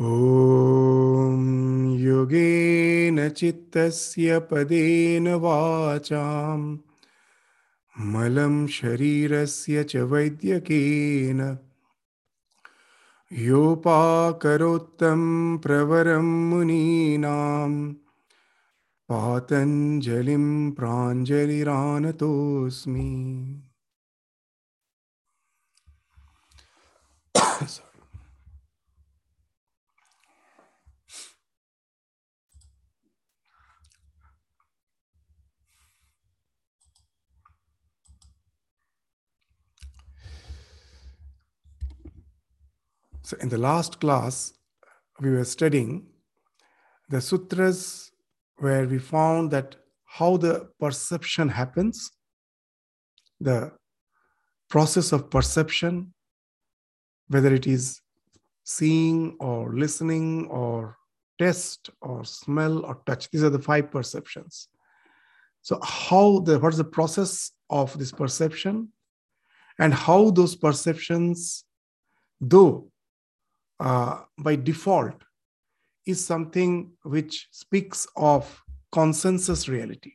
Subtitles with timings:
[0.00, 1.40] ॐ
[2.00, 6.60] योगेन चित्तस्य पदेन वाचां
[8.12, 11.40] मलं शरीरस्य च वैद्यकेन
[13.46, 15.24] योपाकरोत्तं
[15.66, 17.72] प्रवरं मुनीनां
[19.12, 20.46] पातञ्जलिं
[20.78, 23.10] प्राञ्जलिरानतोऽस्मि
[43.25, 44.53] So, in the last class,
[45.19, 46.05] we were studying
[47.09, 48.11] the sutras
[48.59, 52.11] where we found that how the perception happens,
[53.41, 53.71] the
[54.69, 56.13] process of perception,
[57.29, 57.99] whether it is
[58.63, 60.95] seeing or listening or
[61.39, 63.31] taste or smell or touch.
[63.31, 64.67] These are the five perceptions.
[65.63, 68.89] So, how the what is the process of this perception,
[69.79, 71.63] and how those perceptions,
[72.39, 72.91] though
[73.79, 75.15] uh, by default,
[76.05, 80.13] is something which speaks of consensus reality.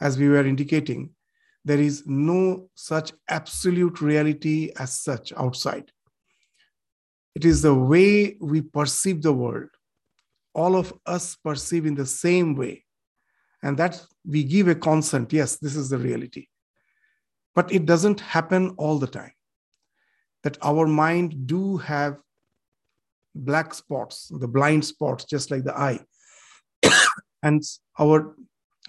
[0.00, 1.10] As we were indicating,
[1.64, 5.90] there is no such absolute reality as such outside.
[7.34, 9.70] It is the way we perceive the world.
[10.54, 12.84] All of us perceive in the same way.
[13.62, 16.46] And that we give a consent, yes, this is the reality.
[17.54, 19.32] But it doesn't happen all the time.
[20.44, 22.22] That our mind do have
[23.44, 26.00] black spots, the blind spots, just like the eye.
[27.42, 27.62] and
[27.98, 28.36] our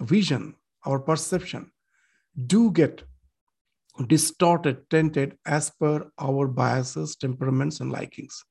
[0.02, 1.72] vision, our perception
[2.46, 3.04] do get
[4.08, 8.44] distorted, tinted as per our biases, temperaments, and likings.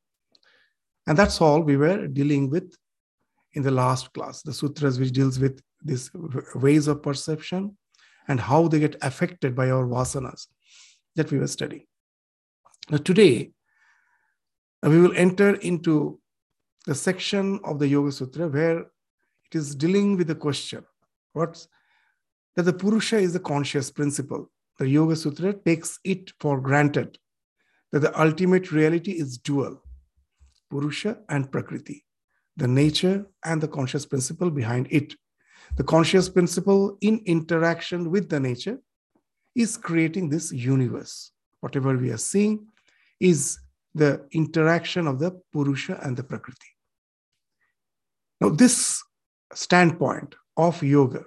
[1.06, 2.76] And that's all we were dealing with
[3.52, 6.10] in the last class, the sutras which deals with these
[6.56, 7.76] ways of perception
[8.28, 10.46] and how they get affected by our vasanas
[11.14, 11.86] that we were studying.
[12.90, 13.52] Now, today,
[14.82, 16.18] we will enter into
[16.86, 20.84] the section of the Yoga Sutra where it is dealing with the question
[21.32, 21.68] what's
[22.54, 24.50] that the Purusha is the conscious principle.
[24.78, 27.18] The Yoga Sutra takes it for granted
[27.92, 29.82] that the ultimate reality is dual
[30.70, 32.04] Purusha and Prakriti,
[32.56, 35.14] the nature and the conscious principle behind it.
[35.76, 38.78] The conscious principle in interaction with the nature
[39.54, 41.32] is creating this universe.
[41.60, 42.66] Whatever we are seeing
[43.20, 43.58] is
[43.96, 46.68] the interaction of the Purusha and the Prakriti.
[48.42, 49.02] Now, this
[49.54, 51.24] standpoint of yoga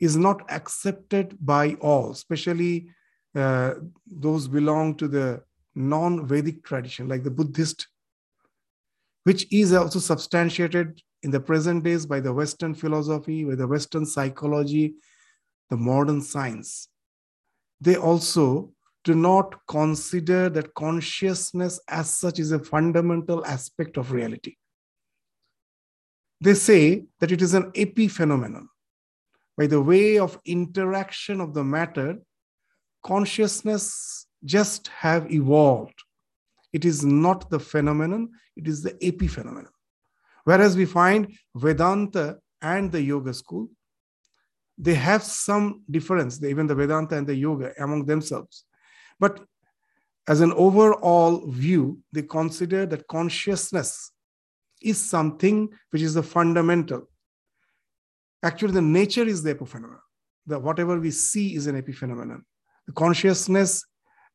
[0.00, 2.90] is not accepted by all, especially
[3.36, 5.42] uh, those belong to the
[5.76, 7.86] non Vedic tradition, like the Buddhist,
[9.22, 14.04] which is also substantiated in the present days by the Western philosophy, by the Western
[14.04, 14.94] psychology,
[15.68, 16.88] the modern science.
[17.80, 18.72] They also
[19.04, 24.56] do not consider that consciousness as such is a fundamental aspect of reality.
[26.40, 28.66] They say that it is an epiphenomenon.
[29.56, 32.18] By the way of interaction of the matter,
[33.02, 35.98] consciousness just have evolved.
[36.72, 39.72] It is not the phenomenon, it is the epiphenomenon.
[40.44, 43.68] Whereas we find Vedanta and the Yoga school,
[44.78, 48.64] they have some difference, even the Vedanta and the Yoga among themselves.
[49.20, 49.44] But
[50.26, 54.10] as an overall view, they consider that consciousness
[54.82, 57.08] is something which is the fundamental.
[58.42, 59.98] Actually, the nature is the epiphenomenon.
[60.46, 62.42] The whatever we see is an epiphenomenon.
[62.86, 63.84] The consciousness,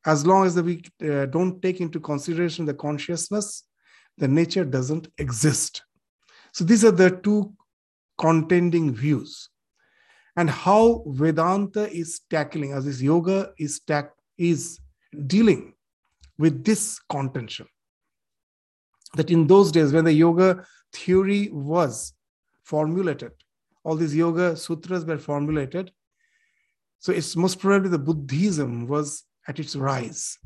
[0.05, 3.63] as long as the, we uh, don't take into consideration the consciousness,
[4.17, 5.81] the nature doesn't exist.
[6.53, 7.53] So these are the two
[8.17, 9.49] contending views.
[10.37, 14.79] And how Vedanta is tackling, as this yoga is tack, is
[15.27, 15.73] dealing
[16.37, 17.67] with this contention.
[19.15, 22.13] That in those days, when the yoga theory was
[22.63, 23.31] formulated,
[23.83, 25.91] all these yoga sutras were formulated.
[26.99, 30.37] So it's most probably the Buddhism was at its rise.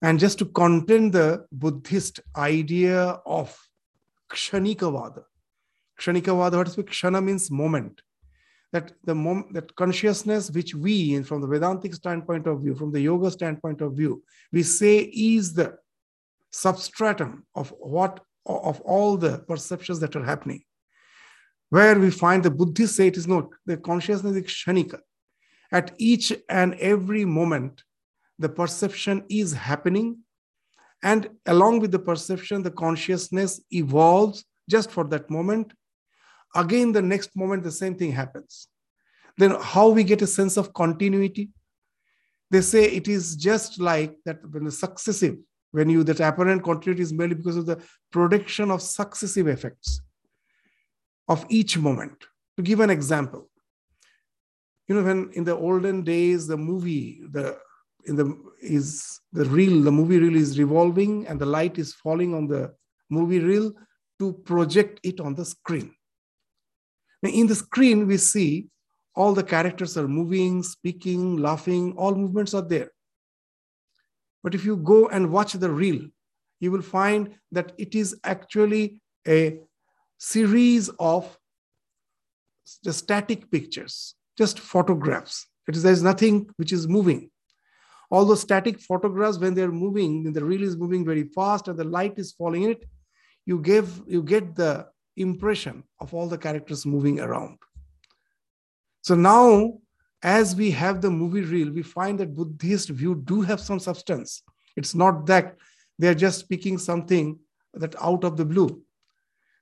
[0.00, 3.56] And just to contend the Buddhist idea of
[4.30, 5.24] Kshanikavada.
[6.00, 6.76] Kshanikavada, what is?
[6.76, 8.00] Kshana means moment
[8.72, 13.00] that the moment that consciousness which we from the vedantic standpoint of view from the
[13.00, 14.22] yoga standpoint of view
[14.52, 15.76] we say is the
[16.50, 20.62] substratum of what of all the perceptions that are happening.
[21.70, 24.98] Where we find the buddhists say it is not the consciousness is kshanika.
[25.70, 27.82] At each and every moment
[28.38, 30.18] the perception is happening.
[31.02, 35.72] And along with the perception, the consciousness evolves just for that moment.
[36.54, 38.68] Again, the next moment, the same thing happens.
[39.38, 41.50] Then, how we get a sense of continuity?
[42.50, 45.38] They say it is just like that when the successive,
[45.70, 50.02] when you that apparent continuity is merely because of the production of successive effects
[51.28, 52.24] of each moment.
[52.58, 53.48] To give an example,
[54.86, 57.58] you know, when in the olden days, the movie, the
[58.04, 62.34] in the is the reel, the movie reel is revolving and the light is falling
[62.34, 62.74] on the
[63.08, 63.72] movie reel
[64.18, 65.94] to project it on the screen.
[67.22, 68.66] In the screen, we see
[69.14, 72.90] all the characters are moving, speaking, laughing, all movements are there.
[74.42, 76.08] But if you go and watch the reel,
[76.60, 79.60] you will find that it is actually a
[80.18, 81.38] series of
[82.64, 85.46] static pictures, just photographs.
[85.68, 87.30] It is, there is nothing which is moving.
[88.10, 91.84] All those static photographs, when they're moving, the reel is moving very fast and the
[91.84, 92.84] light is falling in it,
[93.46, 94.86] you give you get the
[95.16, 97.58] impression of all the characters moving around.
[99.02, 99.78] So now,
[100.22, 104.42] as we have the movie reel, we find that Buddhist view do have some substance.
[104.76, 105.56] It's not that
[105.98, 107.38] they're just speaking something
[107.74, 108.82] that out of the blue.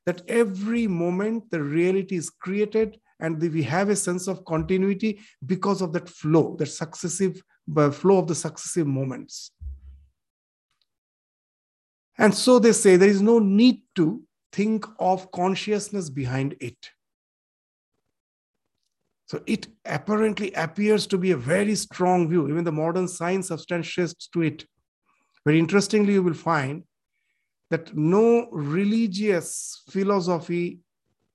[0.06, 5.82] That every moment the reality is created and we have a sense of continuity because
[5.82, 7.42] of that flow, that successive
[7.92, 9.52] flow of the successive moments.
[12.18, 16.90] And so they say there is no need to think of consciousness behind it.
[19.26, 22.48] So it apparently appears to be a very strong view.
[22.48, 24.66] Even the modern science substantiates to it.
[25.46, 26.82] Very interestingly, you will find
[27.70, 30.80] that no religious philosophy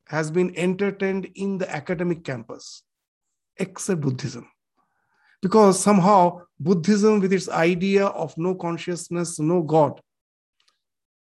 [0.07, 2.83] has been entertained in the academic campus
[3.57, 4.47] except Buddhism.
[5.41, 10.01] Because somehow Buddhism, with its idea of no consciousness, no God,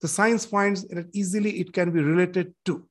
[0.01, 2.87] the science finds that easily it can be related to.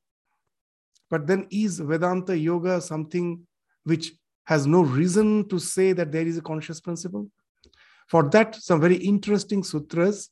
[1.09, 3.47] But then is Vedanta Yoga something
[3.83, 4.13] which
[4.45, 7.29] has no reason to say that there is a conscious principle.
[8.07, 10.29] For that, some very interesting sutras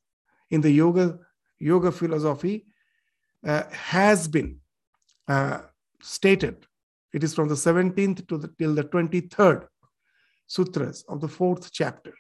[0.50, 1.20] in the yoga,
[1.60, 2.66] yoga philosophy
[3.46, 4.60] uh, has been
[5.28, 5.62] uh,
[6.02, 6.66] stated.
[7.14, 9.68] It is from the 17th to the, till the 23rd
[10.48, 12.14] sutras of the fourth chapter.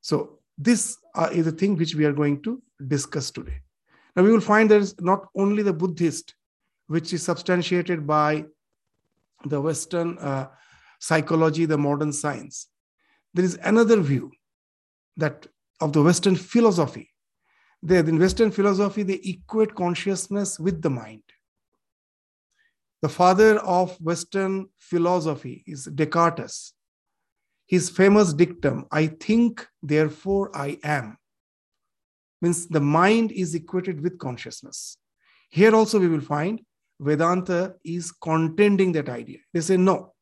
[0.00, 3.60] So this uh, is the thing which we are going to discuss today.
[4.14, 6.34] Now we will find there is not only the Buddhist,
[6.86, 8.46] which is substantiated by
[9.44, 10.48] the Western uh,
[10.98, 12.68] psychology, the modern science.
[13.34, 14.32] There is another view
[15.16, 15.46] that
[15.80, 17.10] of the Western philosophy.
[17.82, 21.22] There, in Western philosophy, they equate consciousness with the mind.
[23.02, 26.72] The father of Western philosophy is Descartes.
[27.66, 31.18] His famous dictum, I think, therefore I am,
[32.40, 34.96] means the mind is equated with consciousness.
[35.50, 36.60] Here also we will find
[37.00, 39.38] Vedanta is contending that idea.
[39.52, 40.14] They say, no,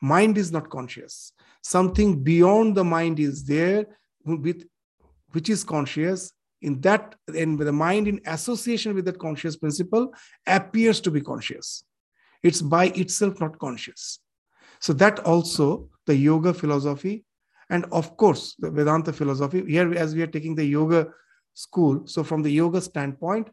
[0.00, 1.32] mind is not conscious.
[1.62, 3.86] Something beyond the mind is there,
[4.24, 4.66] with,
[5.32, 6.32] which is conscious.
[6.62, 10.12] In that, and the mind in association with that conscious principle
[10.46, 11.84] appears to be conscious.
[12.42, 14.18] It's by itself not conscious.
[14.78, 17.24] So that also the yoga philosophy,
[17.74, 19.64] and of course the Vedanta philosophy.
[19.74, 21.00] Here, as we are taking the yoga
[21.54, 23.48] school, so from the yoga standpoint,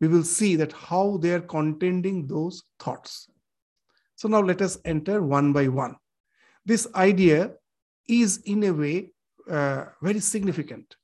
[0.00, 3.28] we will see that how they are contending those thoughts.
[4.16, 5.96] So now let us enter one by one.
[6.66, 7.52] This idea
[8.06, 9.12] is in a way
[9.50, 10.96] uh, very significant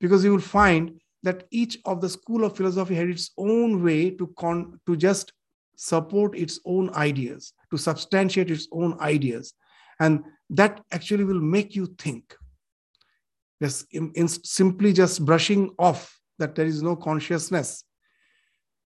[0.00, 4.10] because you will find that each of the school of philosophy had its own way
[4.10, 5.32] to con- to just
[5.76, 9.54] support its own ideas to substantiate its own ideas
[10.00, 12.34] and that actually will make you think.
[13.62, 17.84] Just in, in simply just brushing off that there is no consciousness.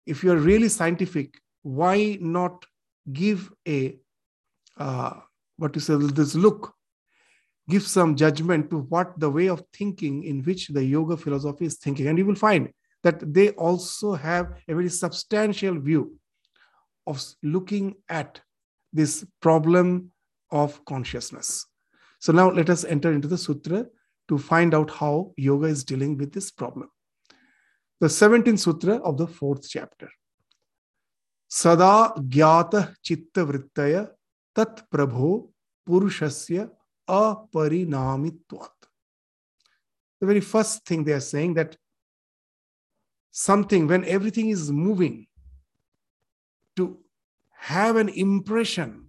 [0.06, 2.64] If you're really scientific, why not
[3.12, 3.96] give a
[4.76, 5.14] uh,
[5.56, 6.72] what you say this look,
[7.68, 11.78] give some judgment to what the way of thinking in which the yoga philosophy is
[11.78, 12.70] thinking, and you will find
[13.02, 16.16] that they also have a very substantial view
[17.06, 18.40] of looking at
[18.92, 20.10] this problem
[20.50, 21.66] of consciousness.
[22.20, 23.86] So now let us enter into the sutra
[24.28, 26.90] to find out how yoga is dealing with this problem
[28.00, 30.08] the 17th sutra of the fourth chapter.
[31.48, 34.08] Sada gyata chitta vrittaya
[34.54, 35.50] tat prabho
[35.88, 36.70] purushasya
[37.08, 38.70] aparinamitvat.
[40.20, 41.76] The very first thing they are saying that
[43.30, 45.26] something, when everything is moving,
[46.76, 46.98] to
[47.56, 49.07] have an impression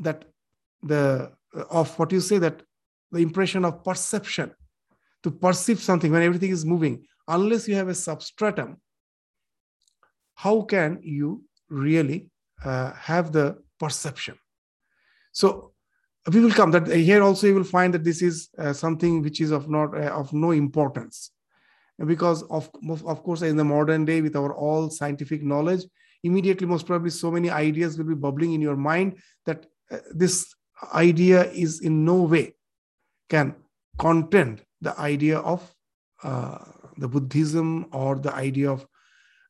[0.00, 0.24] that
[0.82, 1.32] the
[1.70, 2.62] of what you say that
[3.12, 4.52] the impression of perception
[5.22, 8.76] to perceive something when everything is moving, unless you have a substratum,
[10.34, 12.28] how can you really
[12.64, 14.36] uh, have the perception?
[15.32, 15.72] So
[16.32, 19.40] we will come that here also you will find that this is uh, something which
[19.40, 21.30] is of not uh, of no importance
[22.06, 25.84] because of of course in the modern day with our all scientific knowledge
[26.22, 29.68] immediately most probably so many ideas will be bubbling in your mind that uh,
[30.12, 30.54] this
[30.92, 32.54] idea is in no way
[33.28, 33.54] can
[33.98, 35.74] contend the idea of
[36.22, 36.58] uh,
[36.98, 38.86] the buddhism or the idea of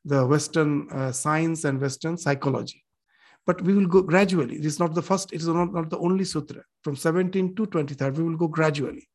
[0.04, 2.84] the western uh, science and western psychology
[3.46, 5.98] but we will go gradually it is not the first it is not, not the
[5.98, 9.08] only sutra from 17 to 23 we will go gradually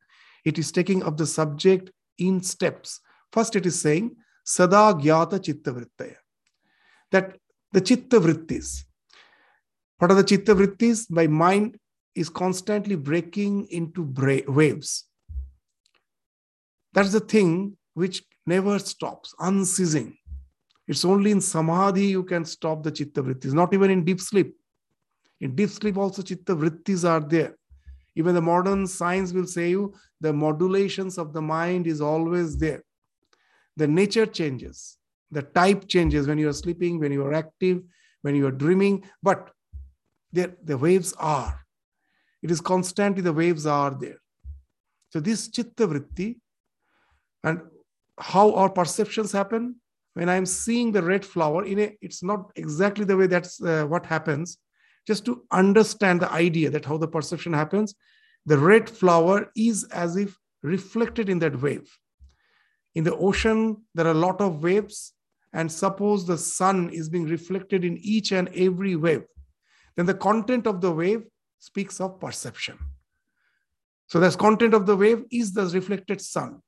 [0.44, 3.00] it is taking up the subject in steps
[3.32, 6.16] First, it is saying Sada Gyata Chitta Vrittaya.
[7.12, 7.36] That
[7.72, 8.84] the Chitta Vrittis.
[10.00, 11.10] What are the Chitta Vrittis?
[11.10, 11.76] My mind
[12.14, 15.04] is constantly breaking into bra- waves.
[16.94, 20.16] That's the thing which never stops, unceasing.
[20.88, 24.56] It's only in samadhi you can stop the chitta vrittis, not even in deep sleep.
[25.40, 27.56] In deep sleep, also chitta vrittis are there.
[28.16, 32.82] Even the modern science will say you the modulations of the mind is always there
[33.76, 34.98] the nature changes,
[35.30, 37.82] the type changes when you are sleeping, when you are active,
[38.22, 39.50] when you are dreaming, but
[40.32, 41.60] there, the waves are.
[42.42, 44.20] It is constantly the waves are there.
[45.10, 46.36] So this chitta vritti
[47.44, 47.60] and
[48.18, 49.76] how our perceptions happen
[50.14, 53.84] when I'm seeing the red flower in a, it's not exactly the way that's uh,
[53.84, 54.58] what happens.
[55.06, 57.94] Just to understand the idea that how the perception happens,
[58.46, 61.90] the red flower is as if reflected in that wave
[62.94, 65.12] in the ocean there are a lot of waves
[65.52, 69.24] and suppose the sun is being reflected in each and every wave
[70.00, 71.24] then the content of the wave
[71.58, 72.78] speaks of perception.
[74.06, 76.62] So the content of the wave is the reflected sun.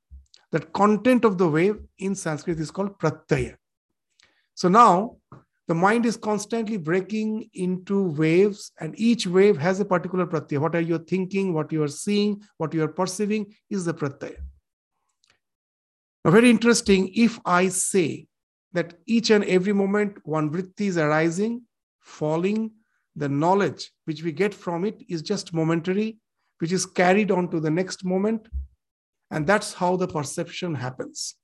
[0.51, 3.55] That content of the wave in sanskrit is called pratyaya.
[4.53, 5.17] So now
[5.67, 10.59] the mind is constantly breaking into waves and each wave has a particular pratyaya.
[10.59, 11.55] What are you thinking?
[11.55, 12.43] What you are seeing?
[12.57, 14.37] What you are perceiving is the pratyaya.
[16.23, 18.27] Now, very interesting, if I say
[18.73, 21.63] that each and every moment one vritti is arising,
[21.99, 22.73] falling,
[23.15, 26.17] the knowledge which we get from it is just momentary,
[26.59, 28.47] which is carried on to the next moment.
[29.31, 31.35] And that's how the perception happens.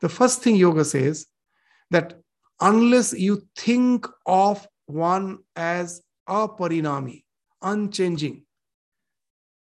[0.00, 1.26] The first thing yoga says
[1.90, 2.14] that
[2.60, 7.24] unless you think of one as aparinami,
[7.62, 8.44] unchanging,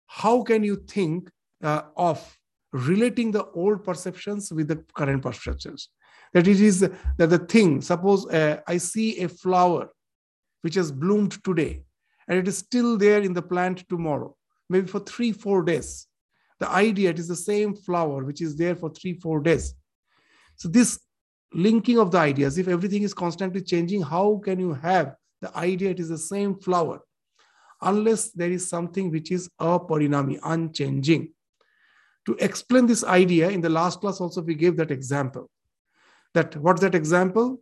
[0.08, 1.29] how can you think
[1.63, 2.38] uh, of
[2.72, 5.89] relating the old perceptions with the current perceptions.
[6.34, 9.89] That it is that the thing, suppose uh, I see a flower
[10.61, 11.83] which has bloomed today
[12.29, 14.35] and it is still there in the plant tomorrow,
[14.69, 16.05] maybe for three, four days.
[16.59, 19.73] The idea, it is the same flower which is there for three, four days.
[20.55, 20.99] So, this
[21.53, 25.89] linking of the ideas, if everything is constantly changing, how can you have the idea
[25.89, 26.99] it is the same flower?
[27.81, 31.33] Unless there is something which is aparinami, unchanging.
[32.25, 35.49] To explain this idea, in the last class also we gave that example.
[36.35, 37.59] That what's that example?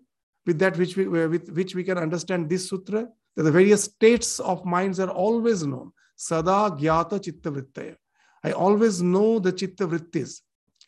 [0.47, 3.83] With that which we uh, with which we can understand this sutra, that the various
[3.83, 5.91] states of minds are always known.
[6.15, 7.95] Sada gyata chitta vrittaya.
[8.43, 10.41] I always know the chitta vrittis.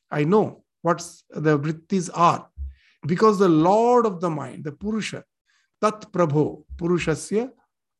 [0.09, 0.99] I know what
[1.29, 2.47] the vrittis are.
[3.05, 5.23] Because the Lord of the mind, the Purusha,
[5.81, 7.51] Tat Prabho, Purushasya,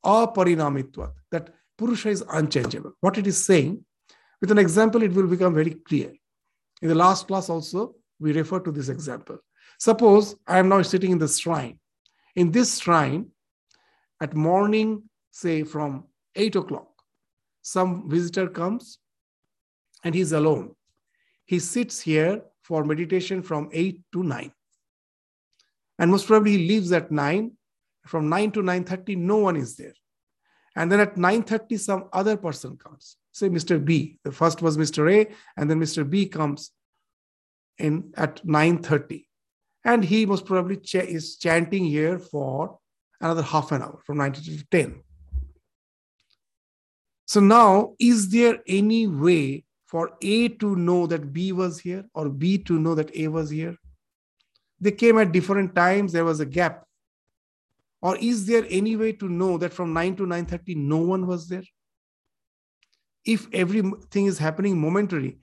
[0.05, 1.11] aparinamitvat.
[1.31, 2.93] That Purusha is unchangeable.
[3.01, 3.83] What it is saying,
[4.41, 6.13] with an example, it will become very clear.
[6.81, 9.39] In the last class also, we refer to this example.
[9.79, 11.79] Suppose I am now sitting in the shrine.
[12.36, 13.31] In this shrine,
[14.21, 16.05] at morning, say from
[16.36, 16.89] 8 o'clock,
[17.62, 19.00] some visitor comes
[20.03, 20.75] and he's alone.
[21.45, 24.51] He sits here for meditation from 8 to 9.
[25.98, 27.51] And most probably he leaves at 9.
[28.05, 29.93] From 9 to 9.30, no one is there.
[30.75, 33.83] And then at 9.30, some other person comes say Mr.
[33.83, 34.19] B.
[34.24, 35.12] The first was Mr.
[35.12, 36.07] A, and then Mr.
[36.07, 36.71] B comes
[37.77, 39.25] in at 9:30,
[39.89, 42.77] and he most probably ch- is chanting here for
[43.22, 45.03] another half an hour from 9 to 10.
[47.25, 52.29] So now, is there any way for A to know that B was here or
[52.29, 53.75] B to know that A was here?
[54.79, 56.86] They came at different times, there was a gap.
[58.01, 61.50] Or is there any way to know that from 9 to 9:30 no one was
[61.50, 61.67] there?
[63.25, 65.38] if everything is happening momentarily,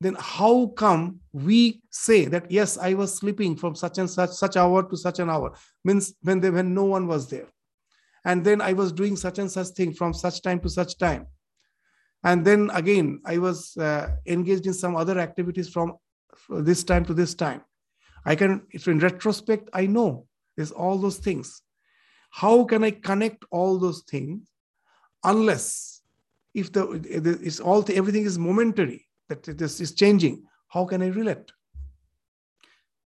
[0.00, 4.56] then how come we say that yes, I was sleeping from such and such such
[4.56, 5.54] hour to such an hour?
[5.84, 7.48] Means when they, when no one was there,
[8.24, 11.26] and then I was doing such and such thing from such time to such time.
[12.24, 15.96] and then again i was uh, engaged in some other activities from
[16.48, 17.62] this time to this time
[18.24, 20.26] i can in retrospect i know
[20.56, 21.62] there's all those things
[22.30, 24.48] how can i connect all those things
[25.24, 26.02] unless
[26.54, 26.82] if the
[27.42, 31.52] it's all everything is momentary that it is, is changing how can i relate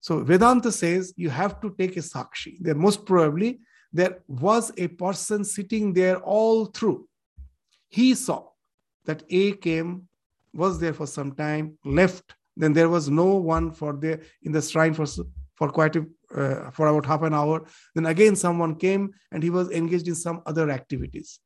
[0.00, 3.60] so vedanta says you have to take a sakshi there most probably
[3.92, 7.08] there was a person sitting there all through
[7.88, 8.48] he saw
[9.06, 10.08] that A came,
[10.52, 12.34] was there for some time, left.
[12.56, 15.06] Then there was no one for there in the shrine for
[15.54, 17.66] for quite a, uh, for about half an hour.
[17.94, 21.40] Then again someone came and he was engaged in some other activities.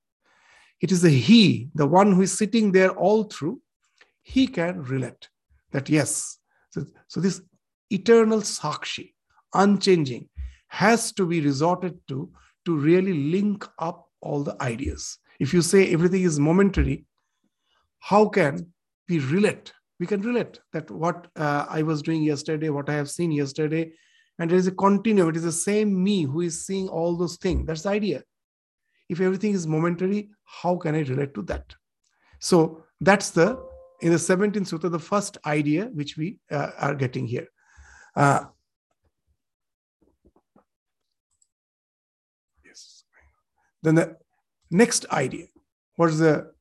[0.80, 3.60] It is the he, the one who is sitting there all through,
[4.22, 5.28] he can relate
[5.72, 6.38] that yes.
[6.70, 7.40] So, so this
[7.90, 9.12] eternal sakshi,
[9.54, 10.28] unchanging,
[10.68, 12.30] has to be resorted to
[12.64, 15.18] to really link up all the ideas.
[15.40, 17.04] If you say everything is momentary,
[17.98, 18.72] how can
[19.08, 19.72] we relate?
[19.98, 23.92] We can relate that what uh, I was doing yesterday, what I have seen yesterday,
[24.38, 25.28] and there is a continuum.
[25.28, 27.66] It is the same me who is seeing all those things.
[27.66, 28.22] That's the idea.
[29.08, 31.74] If everything is momentary, how can I relate to that?
[32.38, 33.62] So that's the
[34.02, 37.46] in the 17th sutta, the first idea which we uh, are getting here.
[38.14, 38.44] Uh,
[42.64, 43.04] yes.
[43.82, 44.16] Then the
[44.70, 45.46] next idea.
[45.96, 46.52] What is the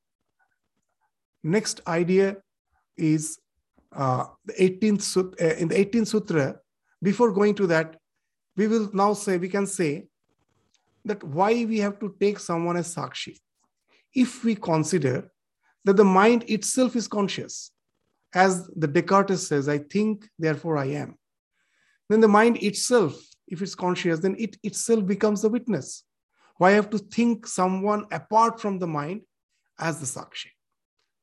[1.44, 2.38] Next idea
[2.98, 3.40] is
[3.96, 6.60] uh, the 18th uh, in the 18th sutra.
[7.02, 7.98] Before going to that,
[8.56, 10.06] we will now say we can say
[11.06, 13.40] that why we have to take someone as sakshi.
[14.14, 15.32] If we consider
[15.86, 17.72] that the mind itself is conscious,
[18.34, 21.18] as the Descartes says, I think, therefore I am.
[22.10, 26.04] Then the mind itself, if it's conscious, then it itself becomes the witness.
[26.58, 29.22] Why I have to think someone apart from the mind
[29.80, 30.52] as the sakshi?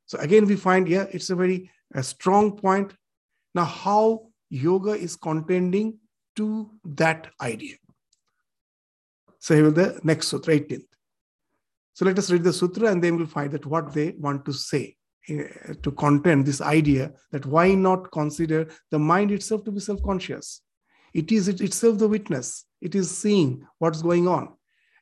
[0.05, 2.93] So again, we find, yeah, it's a very a strong point.
[3.55, 5.99] Now, how yoga is contending
[6.35, 7.75] to that idea.
[9.39, 10.88] So here will the next sutra, 18th.
[11.99, 14.53] So let us read the sutra and then we'll find that what they want to
[14.53, 14.95] say
[15.29, 20.61] uh, to contend this idea that why not consider the mind itself to be self-conscious.
[21.13, 22.63] It is it itself the witness.
[22.79, 24.53] It is seeing what's going on.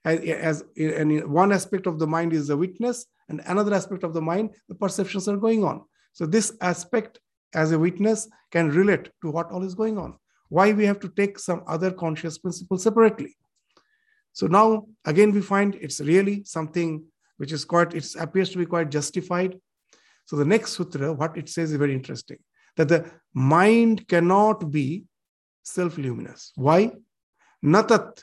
[0.06, 4.16] As, as and one aspect of the mind is the witness, and another aspect of
[4.16, 5.84] the mind, the perceptions are going on.
[6.14, 7.20] So this aspect
[7.54, 10.16] as a witness can relate to what all is going on.
[10.50, 13.38] Why we have to take some other conscious principle separately.
[14.38, 17.04] So now again we find it's really something
[17.38, 19.60] which is quite, it appears to be quite justified.
[20.26, 22.38] So the next sutra, what it says is very interesting,
[22.76, 25.06] that the mind cannot be
[25.64, 26.52] self-luminous.
[26.56, 26.92] Why?
[27.66, 28.22] Natat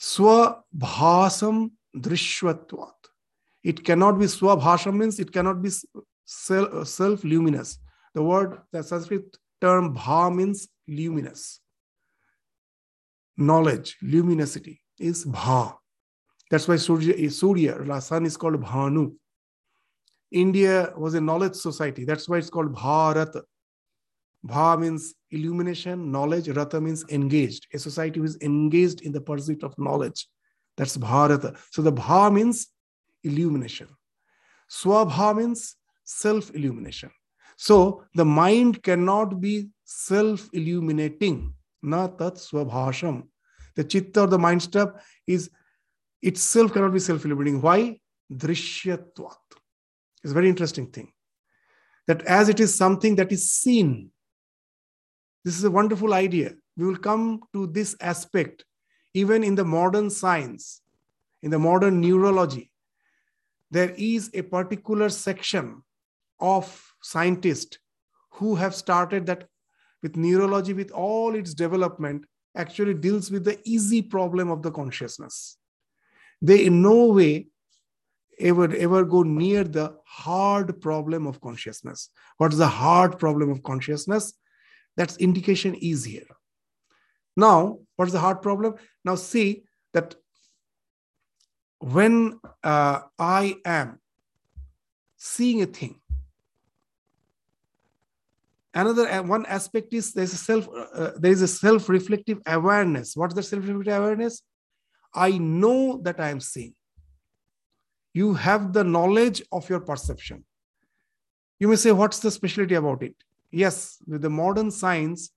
[0.00, 2.94] swabhasam drishyatvat.
[3.62, 5.68] It cannot be swabhasha means it cannot be
[6.24, 7.78] self luminous.
[8.14, 11.60] The word, the Sanskrit term bha means luminous.
[13.36, 15.72] Knowledge, luminosity is bha.
[16.50, 19.14] That's why Surya, Surya, sun is called Bhanu.
[20.30, 22.04] India was a knowledge society.
[22.04, 23.40] That's why it's called Bharat.
[24.42, 26.48] Bha means illumination, knowledge.
[26.48, 27.66] Rata means engaged.
[27.72, 30.28] A society who is engaged in the pursuit of knowledge.
[30.76, 31.54] That's Bharata.
[31.70, 32.68] So the Bha means
[33.22, 33.88] illumination.
[34.70, 37.10] Swabha means self illumination.
[37.56, 41.54] So the mind cannot be self illuminating.
[41.82, 43.24] Na tat swabhasham.
[43.76, 44.90] The chitta or the mind stuff
[45.26, 45.50] is
[46.22, 47.60] itself cannot be self illuminating.
[47.60, 48.00] Why?
[48.32, 49.36] Drishyatvat.
[50.22, 51.12] It's a very interesting thing.
[52.06, 54.10] That as it is something that is seen,
[55.44, 56.52] this is a wonderful idea.
[56.76, 58.64] We will come to this aspect
[59.12, 60.80] even in the modern science,
[61.42, 62.72] in the modern neurology
[63.74, 65.82] there is a particular section
[66.38, 67.78] of scientists
[68.30, 69.48] who have started that
[70.00, 72.24] with neurology, with all its development,
[72.56, 75.56] actually deals with the easy problem of the consciousness.
[76.40, 77.48] They in no way
[78.38, 82.10] ever, ever go near the hard problem of consciousness.
[82.38, 84.34] What is the hard problem of consciousness?
[84.96, 86.26] That's indication easier.
[87.36, 88.74] Now, what is the hard problem?
[89.04, 90.14] Now, see that
[91.80, 94.00] when uh, I am
[95.16, 96.00] seeing a thing,
[98.74, 103.16] another uh, one aspect is there's a self uh, uh, there is a self-reflective awareness.
[103.16, 104.42] What is the self-reflective awareness?
[105.14, 106.74] I know that I am seeing.
[108.12, 110.44] You have the knowledge of your perception.
[111.60, 113.14] You may say, what's the specialty about it?
[113.50, 115.30] Yes, with the modern science,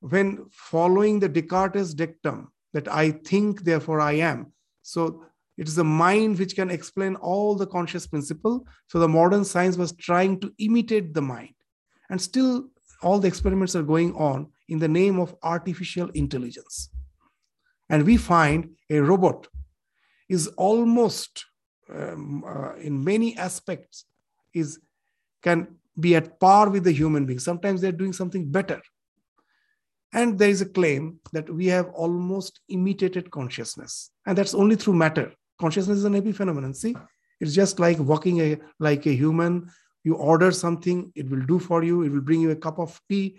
[0.00, 4.52] when following the Descartes dictum that I think, therefore I am.
[4.82, 5.24] So
[5.60, 8.66] It is the mind which can explain all the conscious principle.
[8.86, 11.52] So the modern science was trying to imitate the mind.
[12.10, 12.68] And still,
[13.02, 16.90] all the experiments are going on in the name of artificial intelligence.
[17.88, 19.48] And we find a robot
[20.28, 21.44] is almost,
[21.92, 24.04] um, uh, in many aspects,
[24.54, 24.78] is
[25.42, 25.66] can
[25.98, 27.38] be at par with the human being.
[27.38, 28.80] Sometimes they're doing something better.
[30.12, 34.10] And there is a claim that we have almost imitated consciousness.
[34.26, 35.32] And that's only through matter.
[35.60, 36.74] Consciousness is an epiphenomenon.
[36.74, 36.94] See,
[37.40, 39.70] it's just like walking a, like a human.
[40.04, 43.00] You order something, it will do for you, it will bring you a cup of
[43.08, 43.38] tea.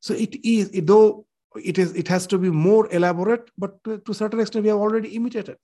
[0.00, 1.26] So it is, though
[1.62, 4.68] it is, it has to be more elaborate, but to, to a certain extent, we
[4.70, 5.58] have already imitated.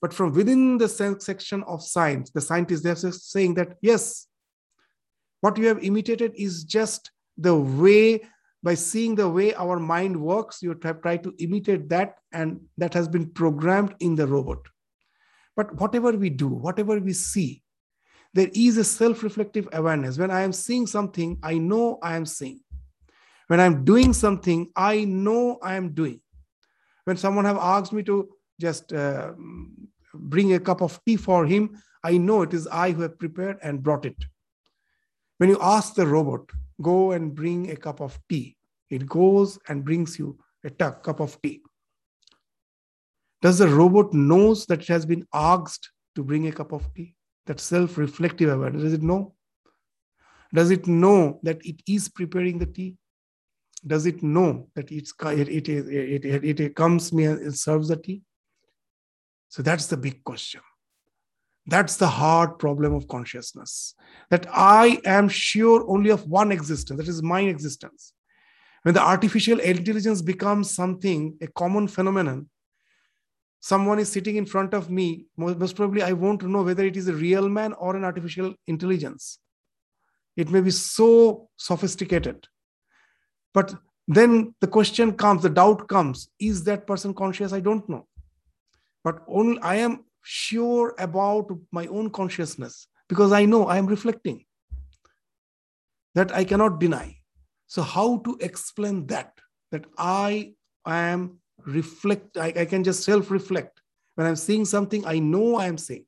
[0.00, 4.26] But from within the section of science, the scientists they're saying that yes,
[5.40, 8.22] what you have imitated is just the way
[8.62, 12.92] by seeing the way our mind works, you have tried to imitate that, and that
[12.92, 14.58] has been programmed in the robot.
[15.56, 17.62] But whatever we do, whatever we see,
[18.32, 20.18] there is a self reflective awareness.
[20.18, 22.60] When I am seeing something, I know I am seeing.
[23.48, 26.20] When I'm doing something, I know I am doing.
[27.04, 28.28] When someone have asked me to
[28.60, 29.32] just uh,
[30.14, 33.58] bring a cup of tea for him, I know it is I who have prepared
[33.62, 34.16] and brought it.
[35.38, 36.48] When you ask the robot,
[36.80, 38.56] go and bring a cup of tea.
[38.90, 41.62] It goes and brings you a cup of tea.
[43.42, 47.14] Does the robot knows that it has been asked to bring a cup of tea?
[47.46, 49.34] That self-reflective awareness, does it know?
[50.52, 52.96] Does it know that it is preparing the tea?
[53.86, 57.96] Does it know that it's, it, it, it, it, it comes me and serves the
[57.96, 58.22] tea?
[59.48, 60.60] So that's the big question.
[61.66, 63.94] That's the hard problem of consciousness.
[64.30, 68.12] That I am sure only of one existence, that is my existence.
[68.82, 72.48] When the artificial intelligence becomes something, a common phenomenon,
[73.60, 77.08] someone is sitting in front of me, most probably I won't know whether it is
[77.08, 79.38] a real man or an artificial intelligence.
[80.36, 82.46] It may be so sophisticated.
[83.52, 83.74] But
[84.08, 87.52] then the question comes, the doubt comes is that person conscious?
[87.52, 88.06] I don't know.
[89.04, 94.44] But only I am sure about my own consciousness because I know I am reflecting.
[96.14, 97.16] That I cannot deny.
[97.66, 99.32] So, how to explain that?
[99.70, 103.80] That I am reflect, I, I can just self reflect.
[104.14, 106.04] When I'm seeing something, I know I am seeing.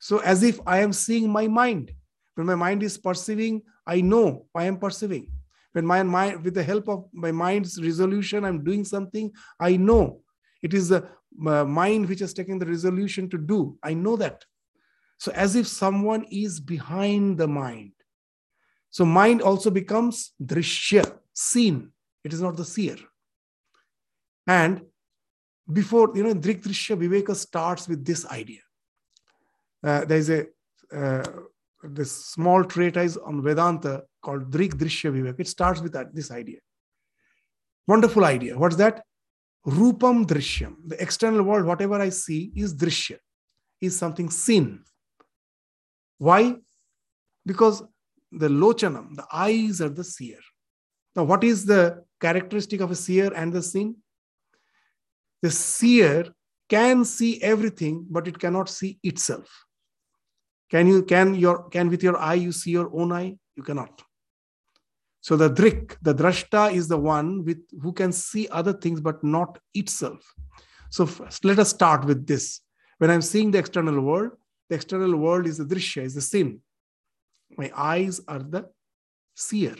[0.00, 1.92] So, as if I am seeing my mind.
[2.34, 5.30] When my mind is perceiving, I know I am perceiving.
[5.72, 9.30] When my mind, with the help of my mind's resolution, I'm doing something,
[9.60, 10.20] I know
[10.62, 11.08] it is the
[11.46, 13.78] uh, mind which has taken the resolution to do.
[13.82, 14.44] I know that.
[15.18, 17.92] So, as if someone is behind the mind.
[18.90, 21.92] So, mind also becomes drishya, seen.
[22.24, 22.96] It is not the seer.
[24.46, 24.82] And
[25.72, 28.60] before, you know, Drik Drishya Viveka starts with this idea.
[29.84, 30.46] Uh, there is a
[30.94, 31.24] uh,
[31.82, 35.40] this small treatise on Vedanta called Drik Drishya Viveka.
[35.40, 36.58] It starts with that, this idea.
[37.86, 38.56] Wonderful idea.
[38.56, 39.02] What's that?
[39.66, 43.18] Rupam Drishyam, the external world, whatever I see is Drishya,
[43.80, 44.84] is something seen.
[46.18, 46.56] Why?
[47.44, 47.82] Because
[48.30, 50.38] the lochanam, the eyes are the seer.
[51.14, 53.96] Now, what is the characteristic of a seer and the seen?
[55.42, 56.26] The seer
[56.68, 59.66] can see everything, but it cannot see itself.
[60.70, 63.36] Can you can your can with your eye you see your own eye?
[63.56, 64.02] You cannot.
[65.20, 69.22] So the drik, the drashta is the one with who can see other things but
[69.22, 70.20] not itself.
[70.90, 72.60] So first, let us start with this.
[72.98, 74.32] When I'm seeing the external world,
[74.68, 76.60] the external world is the drishya, is the sin.
[77.56, 78.70] My eyes are the
[79.34, 79.76] seer.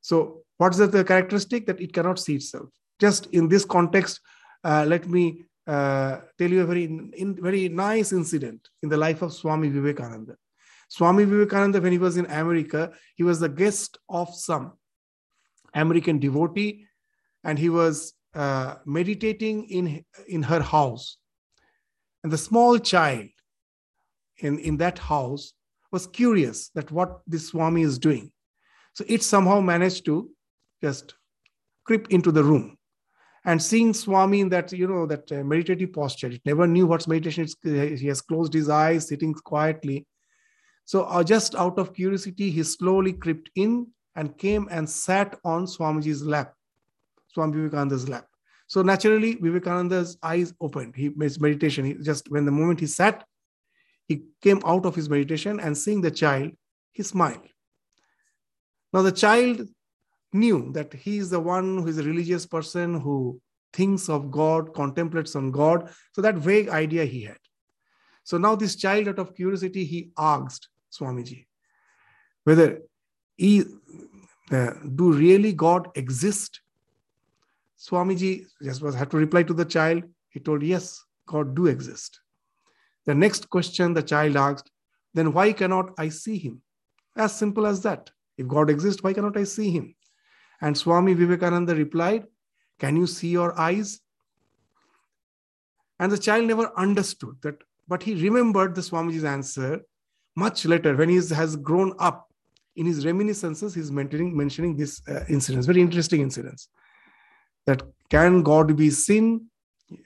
[0.00, 2.70] So what's the characteristic that it cannot see itself?
[3.00, 4.20] Just in this context,
[4.64, 9.22] uh, let me uh, tell you a very, in, very nice incident in the life
[9.22, 10.36] of Swami Vivekananda.
[10.88, 14.72] Swami Vivekananda, when he was in America, he was the guest of some
[15.74, 16.86] American devotee,
[17.44, 21.16] and he was uh, meditating in, in her house.
[22.22, 23.28] And the small child
[24.38, 25.52] in, in that house
[25.92, 28.30] was curious that what this Swami is doing.
[28.94, 30.30] So it somehow managed to
[30.82, 31.14] just
[31.84, 32.76] creep into the room.
[33.44, 37.08] And seeing Swami in that, you know, that uh, meditative posture, it never knew what's
[37.08, 37.44] meditation.
[37.44, 40.06] It's, he has closed his eyes, sitting quietly.
[40.84, 45.64] So, uh, just out of curiosity, he slowly crept in and came and sat on
[45.64, 46.52] Swamiji's lap,
[47.28, 48.26] Swami Vivekananda's lap.
[48.66, 50.94] So, naturally, Vivekananda's eyes opened.
[50.96, 51.84] He made meditation.
[51.84, 53.24] He just when the moment he sat,
[54.06, 56.50] he came out of his meditation and seeing the child,
[56.92, 57.48] he smiled.
[58.92, 59.68] Now, the child
[60.32, 63.40] knew that he is the one who is a religious person who
[63.72, 65.90] thinks of God, contemplates on God.
[66.12, 67.38] So that vague idea he had.
[68.24, 71.46] So now this child, out of curiosity, he asked Swamiji
[72.44, 72.80] whether
[73.36, 73.64] he,
[74.50, 76.60] uh, do really God exist?
[77.78, 80.04] Swamiji just was had to reply to the child.
[80.28, 82.20] He told, yes, God do exist.
[83.06, 84.70] The next question the child asked,
[85.14, 86.62] then why cannot I see him?
[87.16, 88.10] As simple as that.
[88.36, 89.94] If God exists, why cannot I see him?
[90.60, 92.26] And Swami Vivekananda replied,
[92.78, 94.00] Can you see your eyes?
[95.98, 97.56] And the child never understood that,
[97.88, 99.80] but he remembered the Swamiji's answer
[100.36, 102.26] much later when he has grown up.
[102.76, 106.68] In his reminiscences, he's mentioning, mentioning this uh, incident, very interesting incidents.
[107.66, 109.46] That can God be seen?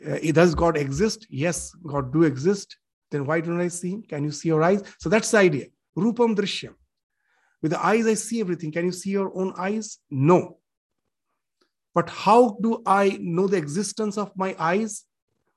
[0.05, 1.27] Uh, does God exist?
[1.29, 2.77] Yes, God do exist.
[3.11, 4.03] Then why don't I see?
[4.09, 4.83] Can you see your eyes?
[4.99, 5.67] So that's the idea.
[5.97, 6.75] Rupam Drishyam.
[7.65, 8.73] With the eyes, I see everything.
[8.73, 9.97] Can you see your own eyes?
[10.11, 10.59] No.
[11.95, 15.05] But how do I know the existence of my eyes?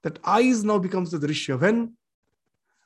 [0.04, 1.60] That eyes now becomes the drishya.
[1.60, 1.98] When,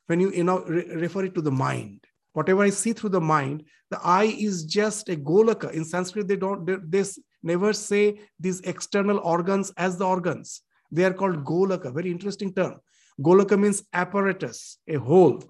[0.07, 2.03] when you, you know, re- refer it to the mind,
[2.33, 5.71] whatever I see through the mind, the eye is just a golaka.
[5.71, 7.07] In Sanskrit, they don't they, they
[7.43, 10.63] never say these external organs as the organs.
[10.91, 11.93] They are called golaka.
[11.93, 12.79] Very interesting term.
[13.21, 15.43] Golaka means apparatus, a hole.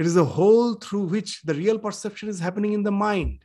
[0.00, 3.44] It is a hole through which the real perception is happening in the mind.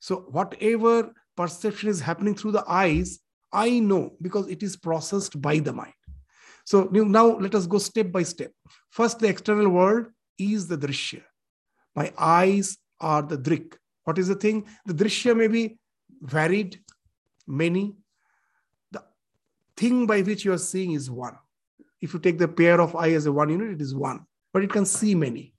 [0.00, 3.20] So, whatever perception is happening through the eyes,
[3.52, 5.94] I know because it is processed by the mind.
[6.64, 8.50] So, now let us go step by step.
[8.90, 11.22] First, the external world is the drishya.
[11.94, 13.74] My eyes are the drik.
[14.02, 14.66] What is the thing?
[14.86, 15.78] The drishya may be
[16.20, 16.80] varied,
[17.46, 17.94] many.
[18.90, 19.04] The
[19.76, 21.38] thing by which you are seeing is one.
[22.00, 24.64] If you take the pair of eye as a one unit, it is one, but
[24.64, 25.54] it can see many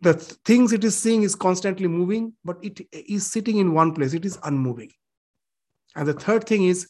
[0.00, 4.14] the things it is seeing is constantly moving, but it is sitting in one place,
[4.14, 4.90] it is unmoving.
[5.94, 6.88] And the third thing is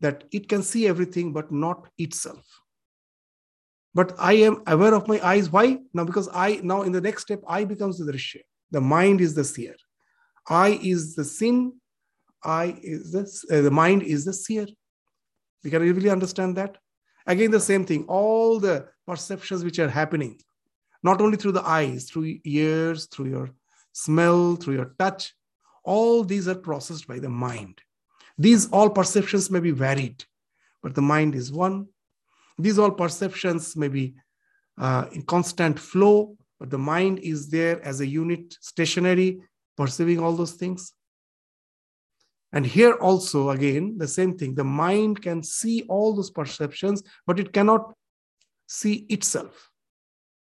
[0.00, 2.44] that it can see everything, but not itself.
[3.94, 5.50] But I am aware of my eyes.
[5.50, 5.78] Why?
[5.94, 8.42] Now, because I, now in the next step, I becomes the drishya.
[8.70, 9.74] The mind is the seer.
[10.48, 11.72] I is the sin.
[12.44, 14.66] I is the, uh, the mind is the seer.
[15.64, 16.76] We can really understand that.
[17.26, 18.04] Again, the same thing.
[18.06, 20.38] All the perceptions which are happening,
[21.06, 23.48] not only through the eyes, through ears, through your
[23.92, 25.22] smell, through your touch.
[25.84, 27.76] All these are processed by the mind.
[28.36, 30.18] These all perceptions may be varied,
[30.82, 31.86] but the mind is one.
[32.58, 34.14] These all perceptions may be
[34.84, 39.30] uh, in constant flow, but the mind is there as a unit, stationary,
[39.76, 40.92] perceiving all those things.
[42.52, 44.54] And here also, again, the same thing.
[44.54, 47.82] The mind can see all those perceptions, but it cannot
[48.66, 49.70] see itself.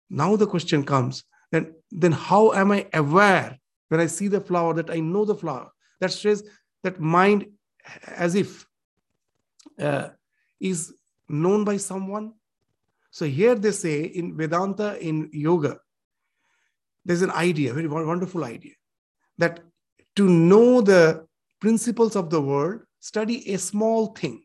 [0.10, 3.58] Now the question comes, then, then how am I aware
[3.90, 5.72] when I see the flower that I know the flower?
[6.00, 6.44] That says
[6.84, 7.48] that mind
[8.06, 8.66] as if
[9.80, 10.10] uh,
[10.60, 10.94] is
[11.30, 12.34] known by someone.
[13.12, 15.80] So here they say in Vedanta, in yoga,
[17.06, 18.74] there's an idea, very wonderful idea,
[19.38, 19.62] that
[20.18, 21.26] to know the
[21.60, 24.44] principles of the world, study a small thing,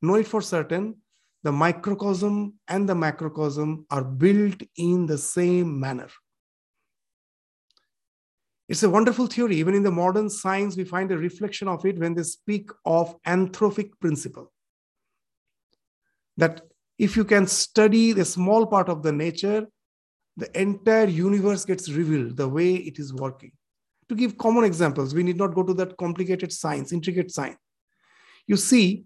[0.00, 0.96] know it for certain,
[1.42, 6.08] the microcosm and the macrocosm are built in the same manner.
[8.68, 9.56] It's a wonderful theory.
[9.56, 13.20] Even in the modern science, we find a reflection of it when they speak of
[13.22, 14.52] anthropic principle.
[16.36, 16.60] That
[16.96, 19.66] if you can study the small part of the nature,
[20.36, 23.50] the entire universe gets revealed the way it is working.
[24.08, 27.58] To give common examples, we need not go to that complicated science, intricate science.
[28.46, 29.04] You see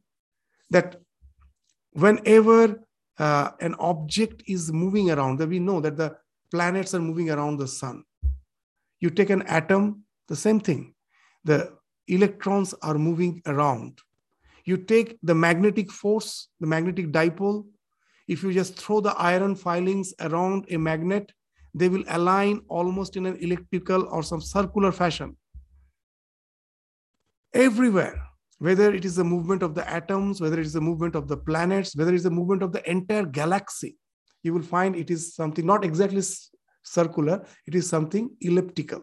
[0.71, 0.97] that
[1.95, 2.85] whenever
[3.19, 6.17] uh, an object is moving around, that we know that the
[6.51, 8.05] planets are moving around the sun.
[9.01, 10.95] You take an atom, the same thing.
[11.45, 11.77] The
[12.09, 14.01] electrons are moving around.
[14.65, 17.67] You take the magnetic force, the magnetic dipole.
[18.29, 21.33] If you just throw the iron filings around a magnet,
[21.75, 25.37] they will align almost in an elliptical or some circular fashion.
[27.55, 31.29] Everywhere whether it is the movement of the atoms, whether it is the movement of
[31.29, 33.97] the planets, whether it is the movement of the entire galaxy,
[34.43, 36.23] you will find it is something not exactly
[36.83, 39.03] circular, it is something elliptical.